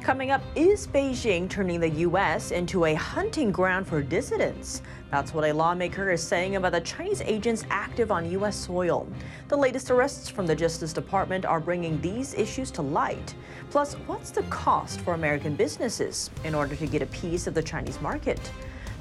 Coming 0.00 0.30
up, 0.30 0.42
is 0.54 0.86
Beijing 0.86 1.48
turning 1.48 1.80
the 1.80 1.88
U.S. 1.88 2.52
into 2.52 2.84
a 2.84 2.94
hunting 2.94 3.50
ground 3.50 3.88
for 3.88 4.00
dissidents? 4.00 4.80
That's 5.10 5.34
what 5.34 5.44
a 5.44 5.52
lawmaker 5.52 6.12
is 6.12 6.22
saying 6.22 6.54
about 6.54 6.70
the 6.70 6.80
Chinese 6.82 7.22
agents 7.22 7.64
active 7.68 8.12
on 8.12 8.30
U.S. 8.30 8.54
soil. 8.54 9.08
The 9.48 9.56
latest 9.56 9.90
arrests 9.90 10.28
from 10.28 10.46
the 10.46 10.54
Justice 10.54 10.92
Department 10.92 11.46
are 11.46 11.58
bringing 11.58 12.00
these 12.00 12.34
issues 12.34 12.70
to 12.72 12.82
light. 12.82 13.34
Plus, 13.70 13.94
what's 14.06 14.30
the 14.30 14.42
cost 14.44 15.00
for 15.00 15.14
American 15.14 15.56
businesses 15.56 16.30
in 16.44 16.54
order 16.54 16.76
to 16.76 16.86
get 16.86 17.02
a 17.02 17.06
piece 17.06 17.48
of 17.48 17.54
the 17.54 17.62
Chinese 17.62 18.00
market? 18.00 18.52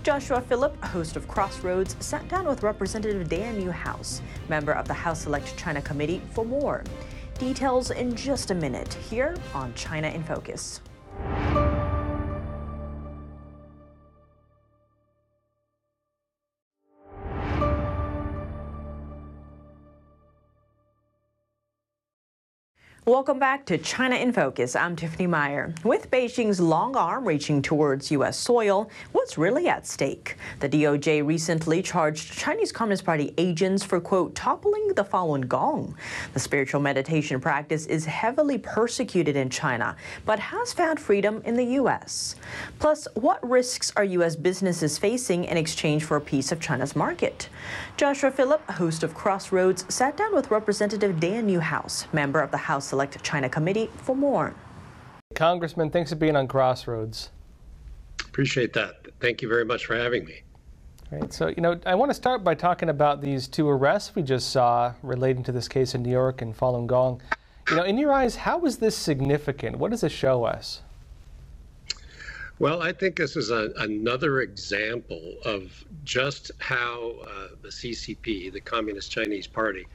Joshua 0.04 0.42
Philipp, 0.42 0.84
host 0.84 1.16
of 1.16 1.30
Crossroads, 1.30 1.96
sat 2.02 2.28
down 2.28 2.46
with 2.46 2.62
Representative 2.62 3.30
Dan 3.30 3.58
Newhouse, 3.58 4.22
member 4.50 4.74
of 4.74 4.86
the 4.86 4.94
House 4.94 5.22
Select 5.22 5.56
China 5.56 5.82
Committee, 5.82 6.22
for 6.34 6.44
more. 6.44 6.84
Details 7.40 7.90
in 7.90 8.14
just 8.14 8.52
a 8.52 8.56
minute 8.56 8.94
here 8.96 9.38
on 9.54 9.74
China 9.76 10.10
in 10.10 10.22
Focus. 10.22 10.82
Welcome 23.06 23.38
back 23.38 23.66
to 23.66 23.78
China 23.78 24.16
in 24.16 24.32
Focus. 24.32 24.78
I'm 24.78 24.96
Tiffany 24.96 25.28
Meyer. 25.28 25.76
With 25.84 26.10
Beijing's 26.10 26.62
long 26.62 26.96
arm 26.96 27.28
reaching 27.28 27.62
towards 27.62 28.10
U.S. 28.12 28.38
soil, 28.38 28.90
what's 29.12 29.38
really 29.38 29.68
at 29.68 29.86
stake? 29.86 30.38
The 30.62 30.70
DOJ 30.70 31.26
recently 31.28 31.82
charged 31.82 32.32
Chinese 32.32 32.72
Communist 32.72 33.04
Party 33.04 33.34
agents 33.38 33.84
for, 33.84 34.00
quote, 34.00 34.36
toppling 34.36 34.94
the 34.96 35.04
Falun 35.04 35.50
Gong. 35.50 35.98
The 36.34 36.40
spiritual 36.40 36.80
meditation 36.80 37.42
practice 37.42 37.88
is 37.88 38.06
heavily 38.06 38.58
persecuted 38.58 39.36
in 39.36 39.50
China, 39.50 39.98
but 40.26 40.40
has 40.40 40.72
found 40.72 40.98
freedom 40.98 41.42
in 41.44 41.58
the 41.58 41.66
U.S. 41.82 42.38
Plus, 42.80 43.06
what 43.16 43.46
risks 43.46 43.92
are 43.98 44.06
U.S. 44.06 44.38
businesses 44.38 44.98
facing 44.98 45.44
in 45.44 45.58
exchange 45.58 46.06
for 46.06 46.16
a 46.16 46.22
piece 46.22 46.54
of 46.54 46.62
China's 46.62 46.96
market? 46.96 47.50
Joshua 47.98 48.32
Philipp, 48.32 48.62
host 48.72 49.04
of 49.04 49.14
Crossroads, 49.14 49.84
sat 49.94 50.16
down 50.16 50.34
with 50.34 50.52
Representative 50.52 51.20
Dan 51.20 51.48
Newhouse, 51.48 52.08
member 52.14 52.40
of 52.40 52.50
the 52.50 52.58
House 52.58 52.93
Select 52.94 53.24
China 53.24 53.50
Committee, 53.50 53.90
for 54.04 54.16
more. 54.16 54.54
Congressman, 55.34 55.90
thanks 55.90 56.12
for 56.12 56.16
being 56.16 56.36
on 56.36 56.48
Crossroads. 56.48 57.32
Appreciate 58.20 58.72
that. 58.74 59.08
Thank 59.20 59.42
you 59.42 59.50
very 59.50 59.66
much 59.66 59.88
for 59.88 59.96
having 59.96 60.26
me. 60.26 60.44
Right. 61.12 61.34
So, 61.34 61.48
you 61.48 61.60
know, 61.60 61.80
I 61.88 61.96
want 61.96 62.12
to 62.12 62.14
start 62.14 62.44
by 62.44 62.54
talking 62.54 62.90
about 62.90 63.20
these 63.20 63.48
two 63.48 63.68
arrests 63.68 64.14
we 64.14 64.22
just 64.22 64.52
saw 64.52 64.94
relating 65.02 65.42
to 65.46 65.52
this 65.52 65.68
case 65.68 65.96
in 65.96 66.04
New 66.04 66.12
York 66.12 66.44
and 66.44 66.56
Falun 66.56 66.86
Gong. 66.86 67.20
You 67.72 67.78
know, 67.78 67.84
in 67.84 67.98
your 67.98 68.14
eyes, 68.14 68.36
how 68.36 68.64
is 68.64 68.78
this 68.78 68.96
significant? 68.96 69.78
What 69.78 69.90
does 69.90 70.02
this 70.02 70.12
show 70.12 70.44
us? 70.44 70.84
Well, 72.60 72.84
I 72.84 72.92
think 72.92 73.16
this 73.16 73.36
is 73.36 73.50
a, 73.50 73.72
another 73.78 74.42
example 74.42 75.34
of 75.46 75.84
just 76.04 76.52
how 76.60 77.14
uh, 77.28 77.48
the 77.64 77.70
CCP, 77.70 78.54
the 78.54 78.62
Communist 78.62 79.12
Chinese 79.12 79.48
Party, 79.48 79.88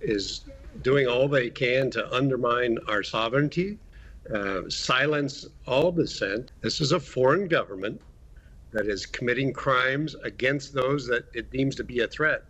is 0.00 0.40
doing 0.82 1.06
all 1.06 1.28
they 1.28 1.50
can 1.50 1.90
to 1.90 2.14
undermine 2.14 2.78
our 2.88 3.02
sovereignty, 3.02 3.78
uh, 4.34 4.62
silence 4.68 5.46
all 5.66 5.92
dissent. 5.92 6.52
This 6.60 6.80
is 6.80 6.92
a 6.92 7.00
foreign 7.00 7.48
government 7.48 8.00
that 8.72 8.86
is 8.86 9.06
committing 9.06 9.52
crimes 9.52 10.14
against 10.22 10.72
those 10.72 11.06
that 11.08 11.24
it 11.34 11.50
deems 11.50 11.74
to 11.76 11.84
be 11.84 12.00
a 12.00 12.06
threat 12.06 12.44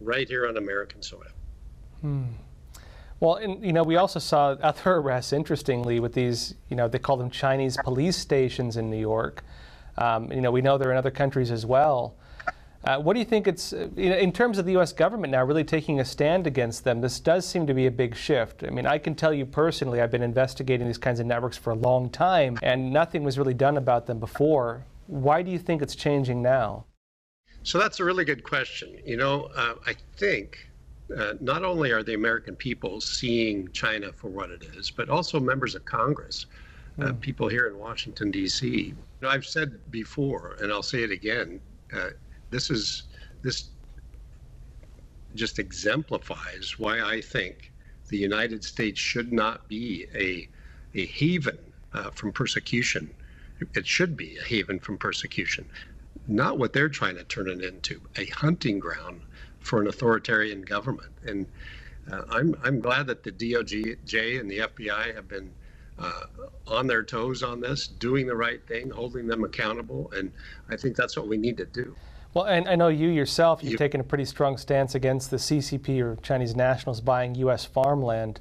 right 0.00 0.28
here 0.28 0.46
on 0.46 0.56
American 0.56 1.02
soil. 1.02 1.22
Hmm. 2.00 2.24
Well, 3.20 3.36
and, 3.36 3.64
you 3.64 3.72
know, 3.72 3.84
we 3.84 3.96
also 3.96 4.18
saw 4.18 4.56
other 4.62 4.90
arrests, 4.96 5.32
interestingly, 5.32 6.00
with 6.00 6.12
these, 6.12 6.54
you 6.68 6.76
know, 6.76 6.88
they 6.88 6.98
call 6.98 7.16
them 7.16 7.30
Chinese 7.30 7.76
police 7.84 8.16
stations 8.16 8.76
in 8.76 8.90
New 8.90 8.98
York. 8.98 9.44
Um, 9.96 10.32
you 10.32 10.40
know, 10.40 10.50
we 10.50 10.60
know 10.60 10.76
they're 10.76 10.90
in 10.90 10.96
other 10.98 11.10
countries 11.10 11.50
as 11.50 11.64
well. 11.64 12.16
Uh, 12.84 12.98
what 12.98 13.12
do 13.14 13.20
you 13.20 13.24
think 13.24 13.46
it's, 13.46 13.72
you 13.72 14.10
know, 14.10 14.16
in 14.16 14.32
terms 14.32 14.58
of 14.58 14.64
the 14.64 14.72
U.S. 14.72 14.92
government 14.92 15.30
now 15.30 15.44
really 15.44 15.62
taking 15.62 16.00
a 16.00 16.04
stand 16.04 16.46
against 16.48 16.82
them? 16.82 17.00
This 17.00 17.20
does 17.20 17.46
seem 17.46 17.66
to 17.68 17.74
be 17.74 17.86
a 17.86 17.90
big 17.90 18.16
shift. 18.16 18.64
I 18.64 18.70
mean, 18.70 18.86
I 18.86 18.98
can 18.98 19.14
tell 19.14 19.32
you 19.32 19.46
personally, 19.46 20.00
I've 20.00 20.10
been 20.10 20.22
investigating 20.22 20.88
these 20.88 20.98
kinds 20.98 21.20
of 21.20 21.26
networks 21.26 21.56
for 21.56 21.70
a 21.70 21.76
long 21.76 22.10
time, 22.10 22.58
and 22.60 22.92
nothing 22.92 23.22
was 23.22 23.38
really 23.38 23.54
done 23.54 23.76
about 23.76 24.06
them 24.06 24.18
before. 24.18 24.84
Why 25.06 25.42
do 25.42 25.50
you 25.52 25.58
think 25.58 25.80
it's 25.80 25.94
changing 25.94 26.42
now? 26.42 26.84
So 27.62 27.78
that's 27.78 28.00
a 28.00 28.04
really 28.04 28.24
good 28.24 28.42
question. 28.42 28.98
You 29.04 29.16
know, 29.16 29.48
uh, 29.54 29.74
I 29.86 29.94
think 30.16 30.68
uh, 31.16 31.34
not 31.40 31.62
only 31.62 31.92
are 31.92 32.02
the 32.02 32.14
American 32.14 32.56
people 32.56 33.00
seeing 33.00 33.70
China 33.72 34.12
for 34.12 34.28
what 34.28 34.50
it 34.50 34.64
is, 34.74 34.90
but 34.90 35.08
also 35.08 35.38
members 35.38 35.76
of 35.76 35.84
Congress, 35.84 36.46
uh, 37.00 37.06
mm. 37.06 37.20
people 37.20 37.46
here 37.46 37.68
in 37.68 37.78
Washington, 37.78 38.32
D.C. 38.32 38.66
You 38.66 38.96
know, 39.20 39.28
I've 39.28 39.46
said 39.46 39.78
before, 39.92 40.56
and 40.60 40.72
I'll 40.72 40.82
say 40.82 41.04
it 41.04 41.12
again 41.12 41.60
uh, 41.94 42.10
this 42.52 42.70
is 42.70 43.04
this 43.42 43.70
just 45.34 45.58
exemplifies 45.58 46.78
why 46.78 47.00
I 47.00 47.20
think 47.20 47.72
the 48.08 48.18
United 48.18 48.62
States 48.62 49.00
should 49.00 49.32
not 49.32 49.66
be 49.68 50.06
a, 50.14 50.48
a 50.94 51.06
haven 51.06 51.58
uh, 51.94 52.10
from 52.10 52.32
persecution. 52.32 53.10
It 53.74 53.86
should 53.86 54.16
be 54.16 54.36
a 54.38 54.44
haven 54.44 54.78
from 54.78 54.98
persecution, 54.98 55.64
not 56.26 56.58
what 56.58 56.72
they're 56.72 56.88
trying 56.88 57.16
to 57.16 57.24
turn 57.24 57.48
it 57.48 57.64
into 57.64 58.00
a 58.16 58.26
hunting 58.26 58.78
ground 58.78 59.22
for 59.60 59.80
an 59.80 59.86
authoritarian 59.86 60.62
government. 60.62 61.12
And 61.24 61.46
uh, 62.10 62.22
I'm, 62.28 62.54
I'm 62.62 62.80
glad 62.80 63.06
that 63.06 63.22
the 63.22 63.32
DOJ 63.32 64.40
and 64.40 64.50
the 64.50 64.58
FBI 64.58 65.14
have 65.14 65.28
been 65.28 65.54
uh, 65.98 66.24
on 66.66 66.86
their 66.88 67.04
toes 67.04 67.42
on 67.42 67.60
this, 67.60 67.86
doing 67.86 68.26
the 68.26 68.34
right 68.34 68.66
thing, 68.66 68.90
holding 68.90 69.26
them 69.28 69.44
accountable. 69.44 70.10
And 70.14 70.32
I 70.68 70.76
think 70.76 70.96
that's 70.96 71.16
what 71.16 71.28
we 71.28 71.36
need 71.36 71.56
to 71.58 71.66
do. 71.66 71.96
Well, 72.34 72.44
and 72.44 72.66
I 72.66 72.76
know 72.76 72.88
you 72.88 73.08
yourself, 73.08 73.62
you've 73.62 73.72
you, 73.72 73.78
taken 73.78 74.00
a 74.00 74.04
pretty 74.04 74.24
strong 74.24 74.56
stance 74.56 74.94
against 74.94 75.30
the 75.30 75.36
CCP 75.36 76.00
or 76.00 76.16
Chinese 76.16 76.56
nationals 76.56 77.00
buying 77.00 77.34
U.S. 77.36 77.64
farmland. 77.66 78.40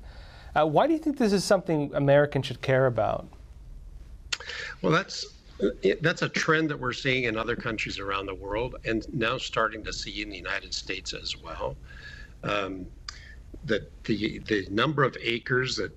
Uh, 0.56 0.66
why 0.66 0.88
do 0.88 0.94
you 0.94 1.00
think 1.00 1.18
this 1.18 1.34
is 1.34 1.44
something 1.44 1.92
Americans 1.94 2.46
should 2.46 2.62
care 2.62 2.86
about? 2.86 3.28
Well, 4.82 4.92
that's 4.92 5.26
that's 6.02 6.24
a 6.24 6.30
trend 6.30 6.70
that 6.72 6.80
we're 6.80 6.94
seeing 6.94 7.26
in 7.26 7.38
other 7.38 7.56
countries 7.56 8.00
around 8.00 8.26
the 8.26 8.34
world, 8.34 8.76
and 8.84 9.06
now 9.14 9.38
starting 9.38 9.84
to 9.84 9.94
see 9.94 10.22
in 10.22 10.30
the 10.30 10.38
United 10.38 10.74
States 10.74 11.14
as 11.14 11.38
well. 11.38 11.76
Um, 12.44 12.88
that 13.66 13.92
the 14.06 14.40
the 14.40 14.68
number 14.72 15.04
of 15.04 15.16
acres 15.22 15.76
that 15.76 15.92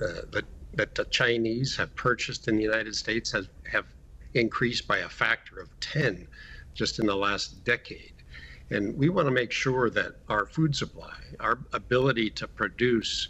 uh, 0.00 0.22
that 0.32 0.44
that 0.74 0.94
the 0.94 1.04
Chinese 1.06 1.76
have 1.76 1.94
purchased 1.96 2.48
in 2.48 2.56
the 2.56 2.62
United 2.62 2.94
States 2.94 3.30
has 3.32 3.48
have 3.70 3.86
increased 4.34 4.86
by 4.86 4.98
a 4.98 5.08
factor 5.08 5.60
of 5.60 5.68
10 5.80 6.26
just 6.74 6.98
in 6.98 7.06
the 7.06 7.16
last 7.16 7.64
decade. 7.64 8.14
And 8.70 8.96
we 8.96 9.08
want 9.08 9.26
to 9.26 9.32
make 9.32 9.50
sure 9.50 9.90
that 9.90 10.12
our 10.28 10.46
food 10.46 10.76
supply, 10.76 11.14
our 11.40 11.58
ability 11.72 12.30
to 12.30 12.46
produce 12.46 13.28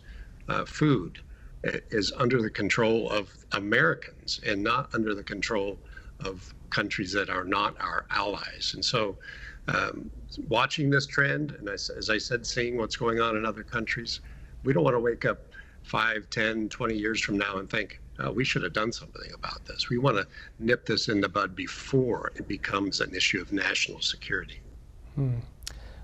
uh, 0.48 0.64
food, 0.64 1.20
is 1.62 2.12
under 2.16 2.40
the 2.40 2.50
control 2.50 3.10
of 3.10 3.32
Americans 3.52 4.40
and 4.46 4.62
not 4.62 4.94
under 4.94 5.14
the 5.14 5.22
control 5.22 5.78
of 6.20 6.54
countries 6.70 7.12
that 7.12 7.28
are 7.28 7.44
not 7.44 7.76
our 7.80 8.06
allies. 8.10 8.72
And 8.74 8.84
so, 8.84 9.16
um, 9.68 10.10
watching 10.48 10.90
this 10.90 11.06
trend, 11.06 11.52
and 11.52 11.68
as, 11.68 11.90
as 11.90 12.10
I 12.10 12.18
said, 12.18 12.46
seeing 12.46 12.76
what's 12.76 12.96
going 12.96 13.20
on 13.20 13.36
in 13.36 13.44
other 13.44 13.62
countries, 13.62 14.20
we 14.64 14.72
don't 14.72 14.84
want 14.84 14.94
to 14.94 15.00
wake 15.00 15.24
up 15.24 15.38
5, 15.82 16.28
10, 16.30 16.68
20 16.68 16.94
years 16.94 17.20
from 17.20 17.38
now 17.38 17.58
and 17.58 17.68
think, 17.68 18.00
oh, 18.20 18.32
we 18.32 18.44
should 18.44 18.62
have 18.62 18.72
done 18.72 18.92
something 18.92 19.30
about 19.34 19.64
this. 19.64 19.88
We 19.88 19.98
want 19.98 20.16
to 20.16 20.26
nip 20.58 20.86
this 20.86 21.08
in 21.08 21.20
the 21.20 21.28
bud 21.28 21.54
before 21.54 22.32
it 22.36 22.46
becomes 22.46 23.00
an 23.00 23.14
issue 23.14 23.40
of 23.40 23.52
national 23.52 24.00
security. 24.00 24.60
Hmm. 25.14 25.38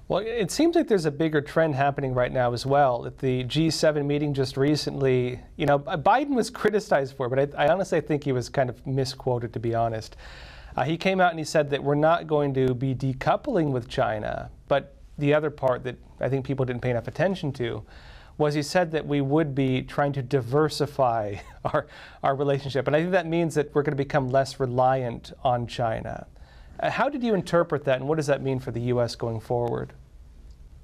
Well, 0.09 0.20
it 0.20 0.52
seems 0.52 0.76
like 0.76 0.87
there's 0.87 1.05
a 1.05 1.11
bigger 1.11 1.40
trend 1.40 1.74
happening 1.74 2.14
right 2.14 2.33
now 2.33 2.52
as 2.52 2.64
well. 2.64 3.07
At 3.07 3.18
the 3.18 3.42
G7 3.42 4.07
meeting 4.07 4.35
just 4.35 4.57
recently, 4.57 5.40
you 5.57 5.66
know, 5.66 5.81
Biden 5.81 6.35
was 6.37 6.48
criticized 6.48 7.16
for, 7.16 7.26
it, 7.26 7.31
but 7.31 7.59
I, 7.59 7.64
I 7.64 7.72
honestly 7.72 8.00
think 8.00 8.22
he 8.22 8.31
was 8.31 8.48
kind 8.48 8.70
of 8.70 8.87
misquoted, 8.87 9.52
to 9.55 9.59
be 9.59 9.74
honest. 9.74 10.16
Uh, 10.76 10.85
he 10.85 10.96
came 10.96 11.20
out 11.20 11.31
and 11.31 11.40
he 11.40 11.44
said 11.44 11.70
that 11.70 11.83
we're 11.83 11.96
not 11.96 12.29
going 12.29 12.55
to 12.55 12.72
be 12.72 12.94
decoupling 12.94 13.72
with 13.72 13.88
China, 13.88 14.50
but 14.68 14.94
the 15.18 15.35
other 15.35 15.50
part 15.50 15.83
that 15.85 15.96
I 16.20 16.29
think 16.29 16.44
people 16.44 16.64
didn't 16.64 16.83
pay 16.83 16.90
enough 16.90 17.09
attention 17.09 17.52
to 17.55 17.85
was 18.38 18.55
he 18.55 18.62
said 18.62 18.90
that 18.92 19.07
we 19.07 19.20
would 19.20 19.55
be 19.55 19.83
trying 19.83 20.12
to 20.12 20.22
diversify 20.22 21.37
our, 21.64 21.87
our 22.22 22.35
relationship. 22.35 22.87
And 22.87 22.94
I 22.94 23.01
think 23.01 23.12
that 23.12 23.27
means 23.27 23.55
that 23.55 23.75
we're 23.75 23.83
going 23.83 23.96
to 23.96 24.03
become 24.03 24.31
less 24.31 24.61
reliant 24.61 25.33
on 25.42 25.66
China. 25.66 26.27
Uh, 26.79 26.90
how 26.90 27.09
did 27.09 27.22
you 27.22 27.35
interpret 27.35 27.85
that, 27.85 28.01
and 28.01 28.09
what 28.09 28.16
does 28.16 28.27
that 28.27 28.42
mean 28.42 28.59
for 28.59 28.70
the 28.70 28.81
U.S. 28.83 29.14
going 29.14 29.40
forward? 29.40 29.92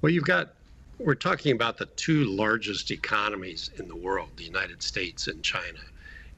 Well, 0.01 0.11
you've 0.11 0.25
got, 0.25 0.53
we're 0.97 1.15
talking 1.15 1.53
about 1.53 1.77
the 1.77 1.85
two 1.85 2.25
largest 2.25 2.89
economies 2.89 3.69
in 3.77 3.87
the 3.87 3.95
world, 3.95 4.29
the 4.35 4.43
United 4.43 4.81
States 4.81 5.27
and 5.27 5.43
China. 5.43 5.79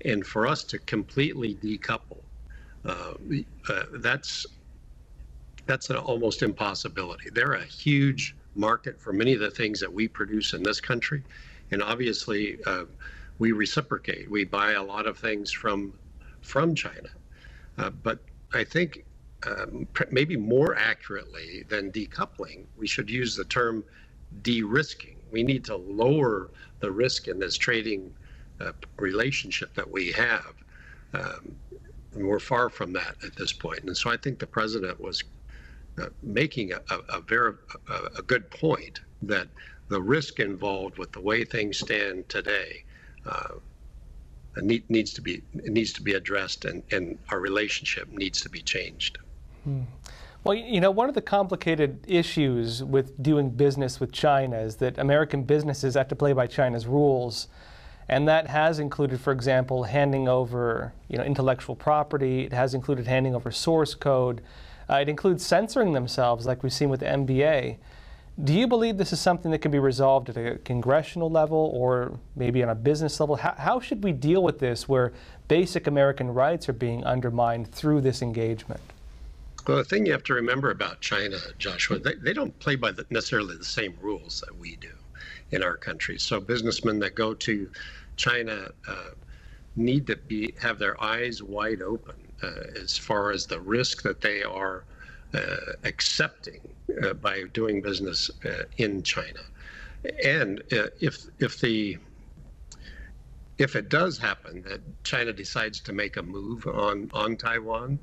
And 0.04 0.26
for 0.26 0.46
us 0.46 0.64
to 0.66 0.80
completely 0.80 1.56
decouple, 1.56 2.20
uh, 2.84 3.14
uh, 3.70 3.84
that's 3.94 4.46
that's 5.66 5.90
an 5.90 5.96
almost 5.96 6.44
impossibility. 6.44 7.30
They're 7.32 7.54
a 7.54 7.64
huge 7.64 8.36
market 8.56 9.00
for 9.00 9.14
many 9.14 9.34
of 9.34 9.40
the 9.40 9.52
things 9.52 9.80
that 9.80 9.92
we 9.92 10.08
produce 10.08 10.54
in 10.54 10.64
this 10.64 10.82
country, 10.82 11.24
and 11.72 11.82
obviously 11.84 12.58
uh, 12.66 12.86
we 13.40 13.52
reciprocate. 13.52 14.30
We 14.30 14.46
buy 14.46 14.74
a 14.74 14.84
lot 14.84 15.08
of 15.08 15.18
things 15.18 15.52
from 15.52 15.94
from 16.42 16.76
China, 16.76 17.10
uh, 17.78 17.90
but 17.90 18.20
I 18.54 18.64
think 18.64 19.04
um, 19.46 19.88
maybe 20.12 20.38
more 20.38 20.76
accurately 20.76 21.64
than 21.70 21.92
decoupling, 21.92 22.66
we 22.78 22.88
should 22.88 23.10
use 23.10 23.36
the 23.36 23.46
term 23.46 23.84
de-risking. 24.42 25.18
We 25.32 25.44
need 25.44 25.64
to 25.66 25.76
lower 25.76 26.50
the 26.80 26.92
risk 26.92 27.28
in 27.28 27.40
this 27.40 27.58
trading 27.58 28.14
uh, 28.60 28.72
relationship 28.98 29.74
that 29.76 29.90
we 29.90 30.12
have. 30.14 30.54
Um, 31.14 31.56
and 32.14 32.28
we're 32.28 32.40
far 32.40 32.70
from 32.70 32.94
that 32.94 33.16
at 33.24 33.36
this 33.36 33.52
point. 33.52 33.84
And 33.84 33.96
so 33.96 34.10
I 34.10 34.18
think 34.18 34.40
the 34.40 34.48
president 34.48 35.00
was 35.00 35.24
making 36.22 36.74
a, 36.74 36.82
a, 36.90 37.18
a 37.18 37.22
very 37.22 37.54
a, 37.90 38.20
a, 38.20 38.22
good 38.22 38.50
point 38.50 39.00
that 39.22 39.48
the 39.88 40.02
risk 40.02 40.40
involved 40.40 40.98
with 40.98 41.12
the 41.12 41.22
way 41.22 41.44
things 41.44 41.80
stand 41.80 42.28
today 42.28 42.84
uh, 43.26 43.56
need, 44.62 44.90
needs 44.90 45.14
to 45.14 45.22
be 45.22 45.42
needs 45.54 45.94
to 45.94 46.02
be 46.02 46.14
addressed, 46.14 46.66
and, 46.66 46.84
and 46.92 47.18
our 47.30 47.40
relationship 47.40 48.10
needs 48.12 48.42
to 48.42 48.50
be 48.50 48.62
changed. 48.62 49.18
Hmm. 49.64 49.84
Well, 50.44 50.54
you 50.56 50.80
know, 50.80 50.92
one 50.92 51.10
of 51.10 51.16
the 51.16 51.24
complicated 51.24 52.06
issues 52.08 52.84
with 52.84 53.22
doing 53.22 53.50
business 53.50 54.00
with 54.00 54.12
China 54.12 54.58
is 54.58 54.76
that 54.76 55.00
American 55.00 55.44
businesses 55.44 55.96
have 55.96 56.08
to 56.10 56.16
play 56.16 56.34
by 56.34 56.46
China's 56.46 56.86
rules. 56.86 57.48
And 58.08 58.28
that 58.28 58.46
has 58.48 58.78
included, 58.78 59.20
for 59.20 59.34
example, 59.34 59.84
handing 59.84 60.28
over 60.28 60.94
you 61.08 61.18
know, 61.18 61.24
intellectual 61.24 61.76
property. 61.76 62.44
It 62.44 62.54
has 62.54 62.76
included 62.76 63.08
handing 63.08 63.34
over 63.34 63.50
source 63.50 63.96
code. 63.96 64.42
Uh, 64.90 64.96
it 64.96 65.10
includes 65.10 65.46
censoring 65.46 65.94
themselves, 65.94 66.46
like 66.46 66.64
we've 66.64 66.74
seen 66.74 66.90
with 66.90 67.00
the 67.00 67.06
NBA. 67.08 67.78
Do 68.44 68.54
you 68.54 68.68
believe 68.68 68.98
this 68.98 69.14
is 69.14 69.22
something 69.22 69.52
that 69.52 69.60
can 69.60 69.72
be 69.72 69.80
resolved 69.80 70.30
at 70.30 70.38
a 70.38 70.58
congressional 70.60 71.30
level 71.30 71.72
or 71.74 72.20
maybe 72.36 72.62
on 72.62 72.70
a 72.70 72.76
business 72.76 73.20
level? 73.20 73.38
How, 73.38 73.56
how 73.58 73.80
should 73.80 74.04
we 74.04 74.12
deal 74.12 74.44
with 74.44 74.60
this 74.60 74.90
where 74.90 75.14
basic 75.48 75.88
American 75.88 76.34
rights 76.34 76.68
are 76.68 76.74
being 76.74 77.06
undermined 77.06 77.72
through 77.72 78.02
this 78.02 78.22
engagement? 78.22 78.82
Well, 79.66 79.78
the 79.78 79.84
thing 79.86 80.06
you 80.06 80.12
have 80.12 80.24
to 80.26 80.34
remember 80.34 80.70
about 80.70 81.02
China, 81.02 81.38
Joshua, 81.58 81.98
they, 81.98 82.16
they 82.16 82.34
don't 82.34 82.58
play 82.60 82.76
by 82.76 82.92
the, 82.92 83.06
necessarily 83.10 83.56
the 83.56 83.66
same 83.66 83.96
rules 84.02 84.44
that 84.46 84.56
we 84.56 84.76
do 84.76 84.92
in 85.52 85.64
our 85.64 85.78
country. 85.78 86.20
So 86.20 86.40
businessmen 86.40 87.00
that 87.00 87.16
go 87.16 87.34
to 87.34 87.70
China 88.18 88.70
uh, 88.88 89.10
need 89.76 90.08
to 90.08 90.16
be 90.16 90.54
have 90.62 90.78
their 90.78 91.02
eyes 91.02 91.42
wide 91.42 91.82
open 91.82 92.16
as 92.82 92.98
far 92.98 93.32
as 93.32 93.46
the 93.46 93.60
risk 93.60 94.02
that 94.04 94.22
they 94.22 94.44
are 94.44 94.86
uh, 95.34 95.74
accepting 95.84 96.62
uh, 97.04 97.14
by 97.14 97.44
doing 97.54 97.82
business 97.82 98.32
uh, 98.46 98.64
in 98.78 99.04
China. 99.04 99.42
And 100.24 100.62
uh, 100.72 100.88
if 101.02 101.26
if 101.40 101.60
the 101.60 101.98
if 103.58 103.76
it 103.76 103.90
does 103.90 104.18
happen 104.18 104.62
that 104.64 104.82
China 105.04 105.32
decides 105.32 105.80
to 105.82 105.94
make 105.94 106.18
a 106.18 106.24
move 106.24 106.68
on, 106.68 107.10
on 107.14 107.38
Taiwan, 107.38 108.00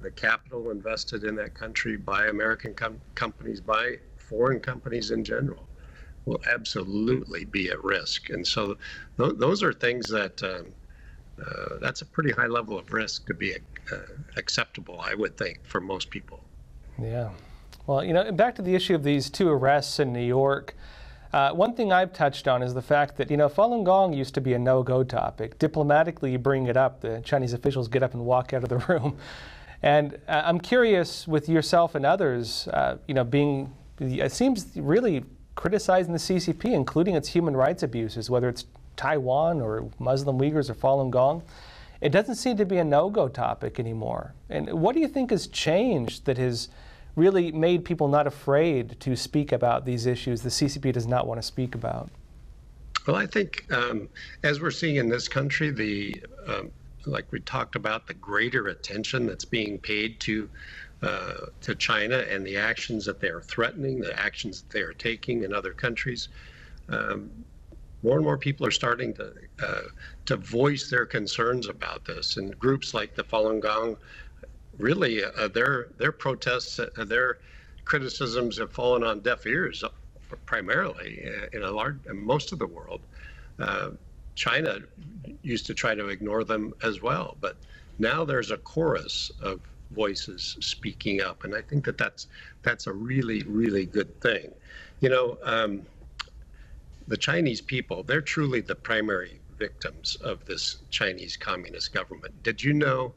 the 0.00 0.10
capital 0.10 0.70
invested 0.70 1.24
in 1.24 1.36
that 1.36 1.54
country 1.54 1.96
by 1.96 2.26
American 2.26 2.74
com- 2.74 3.00
companies, 3.14 3.60
by 3.60 3.96
foreign 4.16 4.58
companies 4.60 5.10
in 5.10 5.22
general, 5.22 5.68
will 6.24 6.40
absolutely 6.50 7.44
be 7.44 7.70
at 7.70 7.82
risk. 7.84 8.30
And 8.30 8.46
so 8.46 8.76
th- 9.18 9.34
those 9.36 9.62
are 9.62 9.72
things 9.72 10.08
that 10.08 10.42
um, 10.42 10.66
uh, 11.40 11.78
that's 11.80 12.02
a 12.02 12.06
pretty 12.06 12.30
high 12.30 12.46
level 12.46 12.78
of 12.78 12.92
risk 12.92 13.26
to 13.26 13.34
be 13.34 13.54
uh, 13.54 13.96
acceptable, 14.36 15.00
I 15.00 15.14
would 15.14 15.36
think, 15.36 15.64
for 15.64 15.80
most 15.80 16.10
people. 16.10 16.40
Yeah. 17.00 17.30
Well, 17.86 18.04
you 18.04 18.12
know, 18.12 18.30
back 18.32 18.54
to 18.56 18.62
the 18.62 18.74
issue 18.74 18.94
of 18.94 19.02
these 19.02 19.28
two 19.28 19.48
arrests 19.48 19.98
in 20.00 20.12
New 20.12 20.24
York. 20.24 20.74
Uh, 21.32 21.52
one 21.52 21.74
thing 21.74 21.92
I've 21.92 22.12
touched 22.12 22.46
on 22.46 22.62
is 22.62 22.74
the 22.74 22.82
fact 22.82 23.16
that, 23.16 23.30
you 23.30 23.36
know, 23.36 23.48
Falun 23.48 23.84
Gong 23.84 24.12
used 24.12 24.34
to 24.34 24.40
be 24.40 24.54
a 24.54 24.58
no 24.58 24.82
go 24.82 25.02
topic. 25.02 25.58
Diplomatically, 25.58 26.30
you 26.30 26.38
bring 26.38 26.66
it 26.66 26.76
up, 26.76 27.00
the 27.00 27.20
Chinese 27.24 27.52
officials 27.52 27.88
get 27.88 28.02
up 28.02 28.14
and 28.14 28.24
walk 28.24 28.52
out 28.52 28.62
of 28.62 28.68
the 28.68 28.78
room. 28.88 29.18
And 29.82 30.14
uh, 30.28 30.42
I'm 30.44 30.60
curious 30.60 31.26
with 31.26 31.48
yourself 31.48 31.94
and 31.94 32.06
others, 32.06 32.68
uh, 32.68 32.98
you 33.08 33.14
know, 33.14 33.24
being, 33.24 33.74
it 33.98 34.32
seems 34.32 34.68
really 34.76 35.24
criticizing 35.56 36.12
the 36.12 36.18
CCP, 36.18 36.66
including 36.72 37.16
its 37.16 37.28
human 37.28 37.56
rights 37.56 37.82
abuses, 37.82 38.30
whether 38.30 38.48
it's 38.48 38.64
Taiwan 38.96 39.60
or 39.60 39.88
Muslim 39.98 40.38
Uyghurs 40.38 40.70
or 40.70 40.74
Falun 40.74 41.10
Gong. 41.10 41.42
It 42.00 42.10
doesn't 42.10 42.34
seem 42.34 42.56
to 42.58 42.66
be 42.66 42.76
a 42.78 42.84
no 42.84 43.08
go 43.10 43.28
topic 43.28 43.80
anymore. 43.80 44.34
And 44.50 44.72
what 44.72 44.94
do 44.94 45.00
you 45.00 45.08
think 45.08 45.30
has 45.30 45.46
changed 45.46 46.26
that 46.26 46.38
has 46.38 46.68
really 47.16 47.52
made 47.52 47.84
people 47.84 48.08
not 48.08 48.26
afraid 48.26 48.98
to 49.00 49.16
speak 49.16 49.52
about 49.52 49.84
these 49.84 50.06
issues 50.06 50.42
the 50.42 50.48
CCP 50.48 50.92
does 50.92 51.06
not 51.06 51.26
want 51.26 51.40
to 51.40 51.46
speak 51.46 51.74
about? 51.74 52.10
Well, 53.06 53.16
I 53.16 53.26
think 53.26 53.66
um, 53.70 54.08
as 54.42 54.60
we're 54.60 54.70
seeing 54.70 54.96
in 54.96 55.08
this 55.08 55.28
country, 55.28 55.70
the 55.70 56.22
um, 56.46 56.70
like 57.06 57.30
we 57.30 57.40
talked 57.40 57.76
about, 57.76 58.06
the 58.06 58.14
greater 58.14 58.68
attention 58.68 59.26
that's 59.26 59.44
being 59.44 59.78
paid 59.78 60.20
to 60.20 60.48
uh, 61.02 61.46
to 61.60 61.74
China 61.74 62.18
and 62.30 62.46
the 62.46 62.56
actions 62.56 63.04
that 63.04 63.20
they 63.20 63.28
are 63.28 63.42
threatening, 63.42 64.00
the 64.00 64.18
actions 64.18 64.62
that 64.62 64.70
they 64.70 64.80
are 64.80 64.94
taking 64.94 65.44
in 65.44 65.52
other 65.52 65.72
countries. 65.72 66.28
Um, 66.88 67.30
more 68.04 68.16
and 68.16 68.24
more 68.24 68.36
people 68.36 68.66
are 68.66 68.70
starting 68.70 69.14
to 69.14 69.32
uh, 69.62 69.80
to 70.26 70.36
voice 70.36 70.90
their 70.90 71.06
concerns 71.06 71.68
about 71.68 72.04
this, 72.04 72.36
and 72.36 72.56
groups 72.58 72.92
like 72.92 73.14
the 73.16 73.24
Falun 73.24 73.60
Gong 73.60 73.96
really 74.78 75.24
uh, 75.24 75.48
their 75.48 75.88
their 75.98 76.12
protests, 76.12 76.78
uh, 76.78 76.88
their 77.04 77.38
criticisms 77.84 78.58
have 78.58 78.70
fallen 78.70 79.02
on 79.02 79.20
deaf 79.20 79.46
ears, 79.46 79.82
uh, 79.82 79.88
primarily 80.44 81.24
uh, 81.26 81.46
in 81.56 81.62
a 81.62 81.70
large 81.70 81.96
most 82.12 82.52
of 82.52 82.58
the 82.58 82.66
world. 82.66 83.00
Uh, 83.58 83.90
China 84.34 84.78
used 85.42 85.64
to 85.66 85.74
try 85.74 85.94
to 85.94 86.08
ignore 86.08 86.44
them 86.44 86.74
as 86.82 87.00
well, 87.00 87.36
but 87.40 87.56
now 87.98 88.24
there's 88.24 88.50
a 88.50 88.58
chorus 88.58 89.30
of 89.40 89.60
voices 89.92 90.56
speaking 90.60 91.22
up, 91.22 91.44
and 91.44 91.54
I 91.54 91.62
think 91.62 91.84
that 91.86 91.96
that's 91.96 92.26
that's 92.62 92.86
a 92.86 92.92
really 92.92 93.42
really 93.44 93.86
good 93.86 94.20
thing. 94.20 94.50
You 95.00 95.08
know, 95.08 95.38
um, 95.42 95.86
the 97.06 97.16
Chinese 97.16 97.60
people 97.60 98.02
they're 98.02 98.20
truly 98.20 98.60
the 98.60 98.74
primary 98.74 99.40
victims 99.58 100.16
of 100.16 100.44
this 100.46 100.78
Chinese 100.90 101.36
communist 101.36 101.92
government. 101.92 102.42
Did 102.42 102.62
you 102.62 102.72
know? 102.72 103.14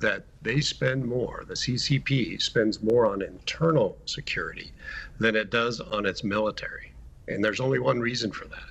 that 0.00 0.24
they 0.42 0.60
spend 0.60 1.04
more, 1.04 1.42
the 1.48 1.54
CCP 1.54 2.40
spends 2.40 2.80
more 2.80 3.04
on 3.06 3.20
internal 3.20 3.98
security 4.04 4.70
than 5.18 5.34
it 5.34 5.50
does 5.50 5.80
on 5.80 6.06
its 6.06 6.22
military. 6.22 6.92
And 7.26 7.44
there's 7.44 7.58
only 7.58 7.80
one 7.80 7.98
reason 7.98 8.30
for 8.30 8.46
that 8.46 8.70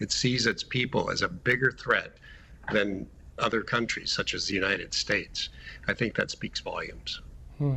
it 0.00 0.10
sees 0.10 0.46
its 0.46 0.64
people 0.64 1.10
as 1.10 1.22
a 1.22 1.28
bigger 1.28 1.70
threat 1.70 2.16
than 2.72 3.06
other 3.38 3.62
countries, 3.62 4.10
such 4.10 4.34
as 4.34 4.46
the 4.46 4.54
United 4.54 4.92
States. 4.92 5.50
I 5.86 5.94
think 5.94 6.14
that 6.16 6.30
speaks 6.30 6.60
volumes. 6.60 7.20
Hmm. 7.58 7.76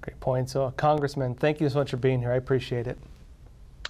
Great 0.00 0.20
point. 0.20 0.50
So, 0.50 0.72
Congressman, 0.76 1.34
thank 1.34 1.60
you 1.60 1.68
so 1.68 1.78
much 1.78 1.90
for 1.90 1.96
being 1.96 2.20
here. 2.20 2.32
I 2.32 2.36
appreciate 2.36 2.86
it. 2.86 2.98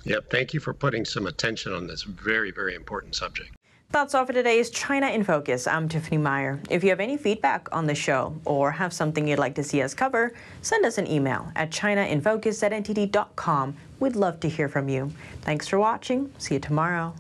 Yep. 0.07 0.31
Thank 0.31 0.55
you 0.55 0.61
for 0.61 0.73
putting 0.73 1.05
some 1.05 1.27
attention 1.27 1.73
on 1.73 1.87
this 1.87 2.03
very, 2.03 2.53
very 2.53 2.75
important 2.75 3.15
subject. 3.15 3.51
That's 3.91 4.15
all 4.15 4.27
for 4.27 4.33
today's 4.33 4.71
China 4.71 5.09
in 5.09 5.23
Focus. 5.23 5.67
I'm 5.67 5.89
Tiffany 5.89 6.19
Meyer. 6.19 6.61
If 6.71 6.83
you 6.83 6.91
have 6.91 7.01
any 7.01 7.17
feedback 7.17 7.69
on 7.73 7.87
the 7.87 7.95
show 7.95 8.35
or 8.45 8.71
have 8.73 8.93
something 8.93 9.27
you'd 9.27 9.39
like 9.39 9.55
to 9.57 9.63
see 9.63 9.83
us 9.83 9.95
cover, 9.95 10.35
send 10.63 10.85
us 10.85 10.99
an 10.99 11.07
email 11.07 11.51
at 11.55 11.71
chinainfocus 11.71 12.63
at 12.63 12.73
ntd.com. 12.73 13.77
We'd 14.01 14.17
love 14.17 14.41
to 14.41 14.49
hear 14.49 14.69
from 14.69 14.89
you. 14.89 15.13
Thanks 15.43 15.69
for 15.69 15.79
watching. 15.79 16.33
See 16.39 16.55
you 16.55 16.61
tomorrow. 16.61 17.15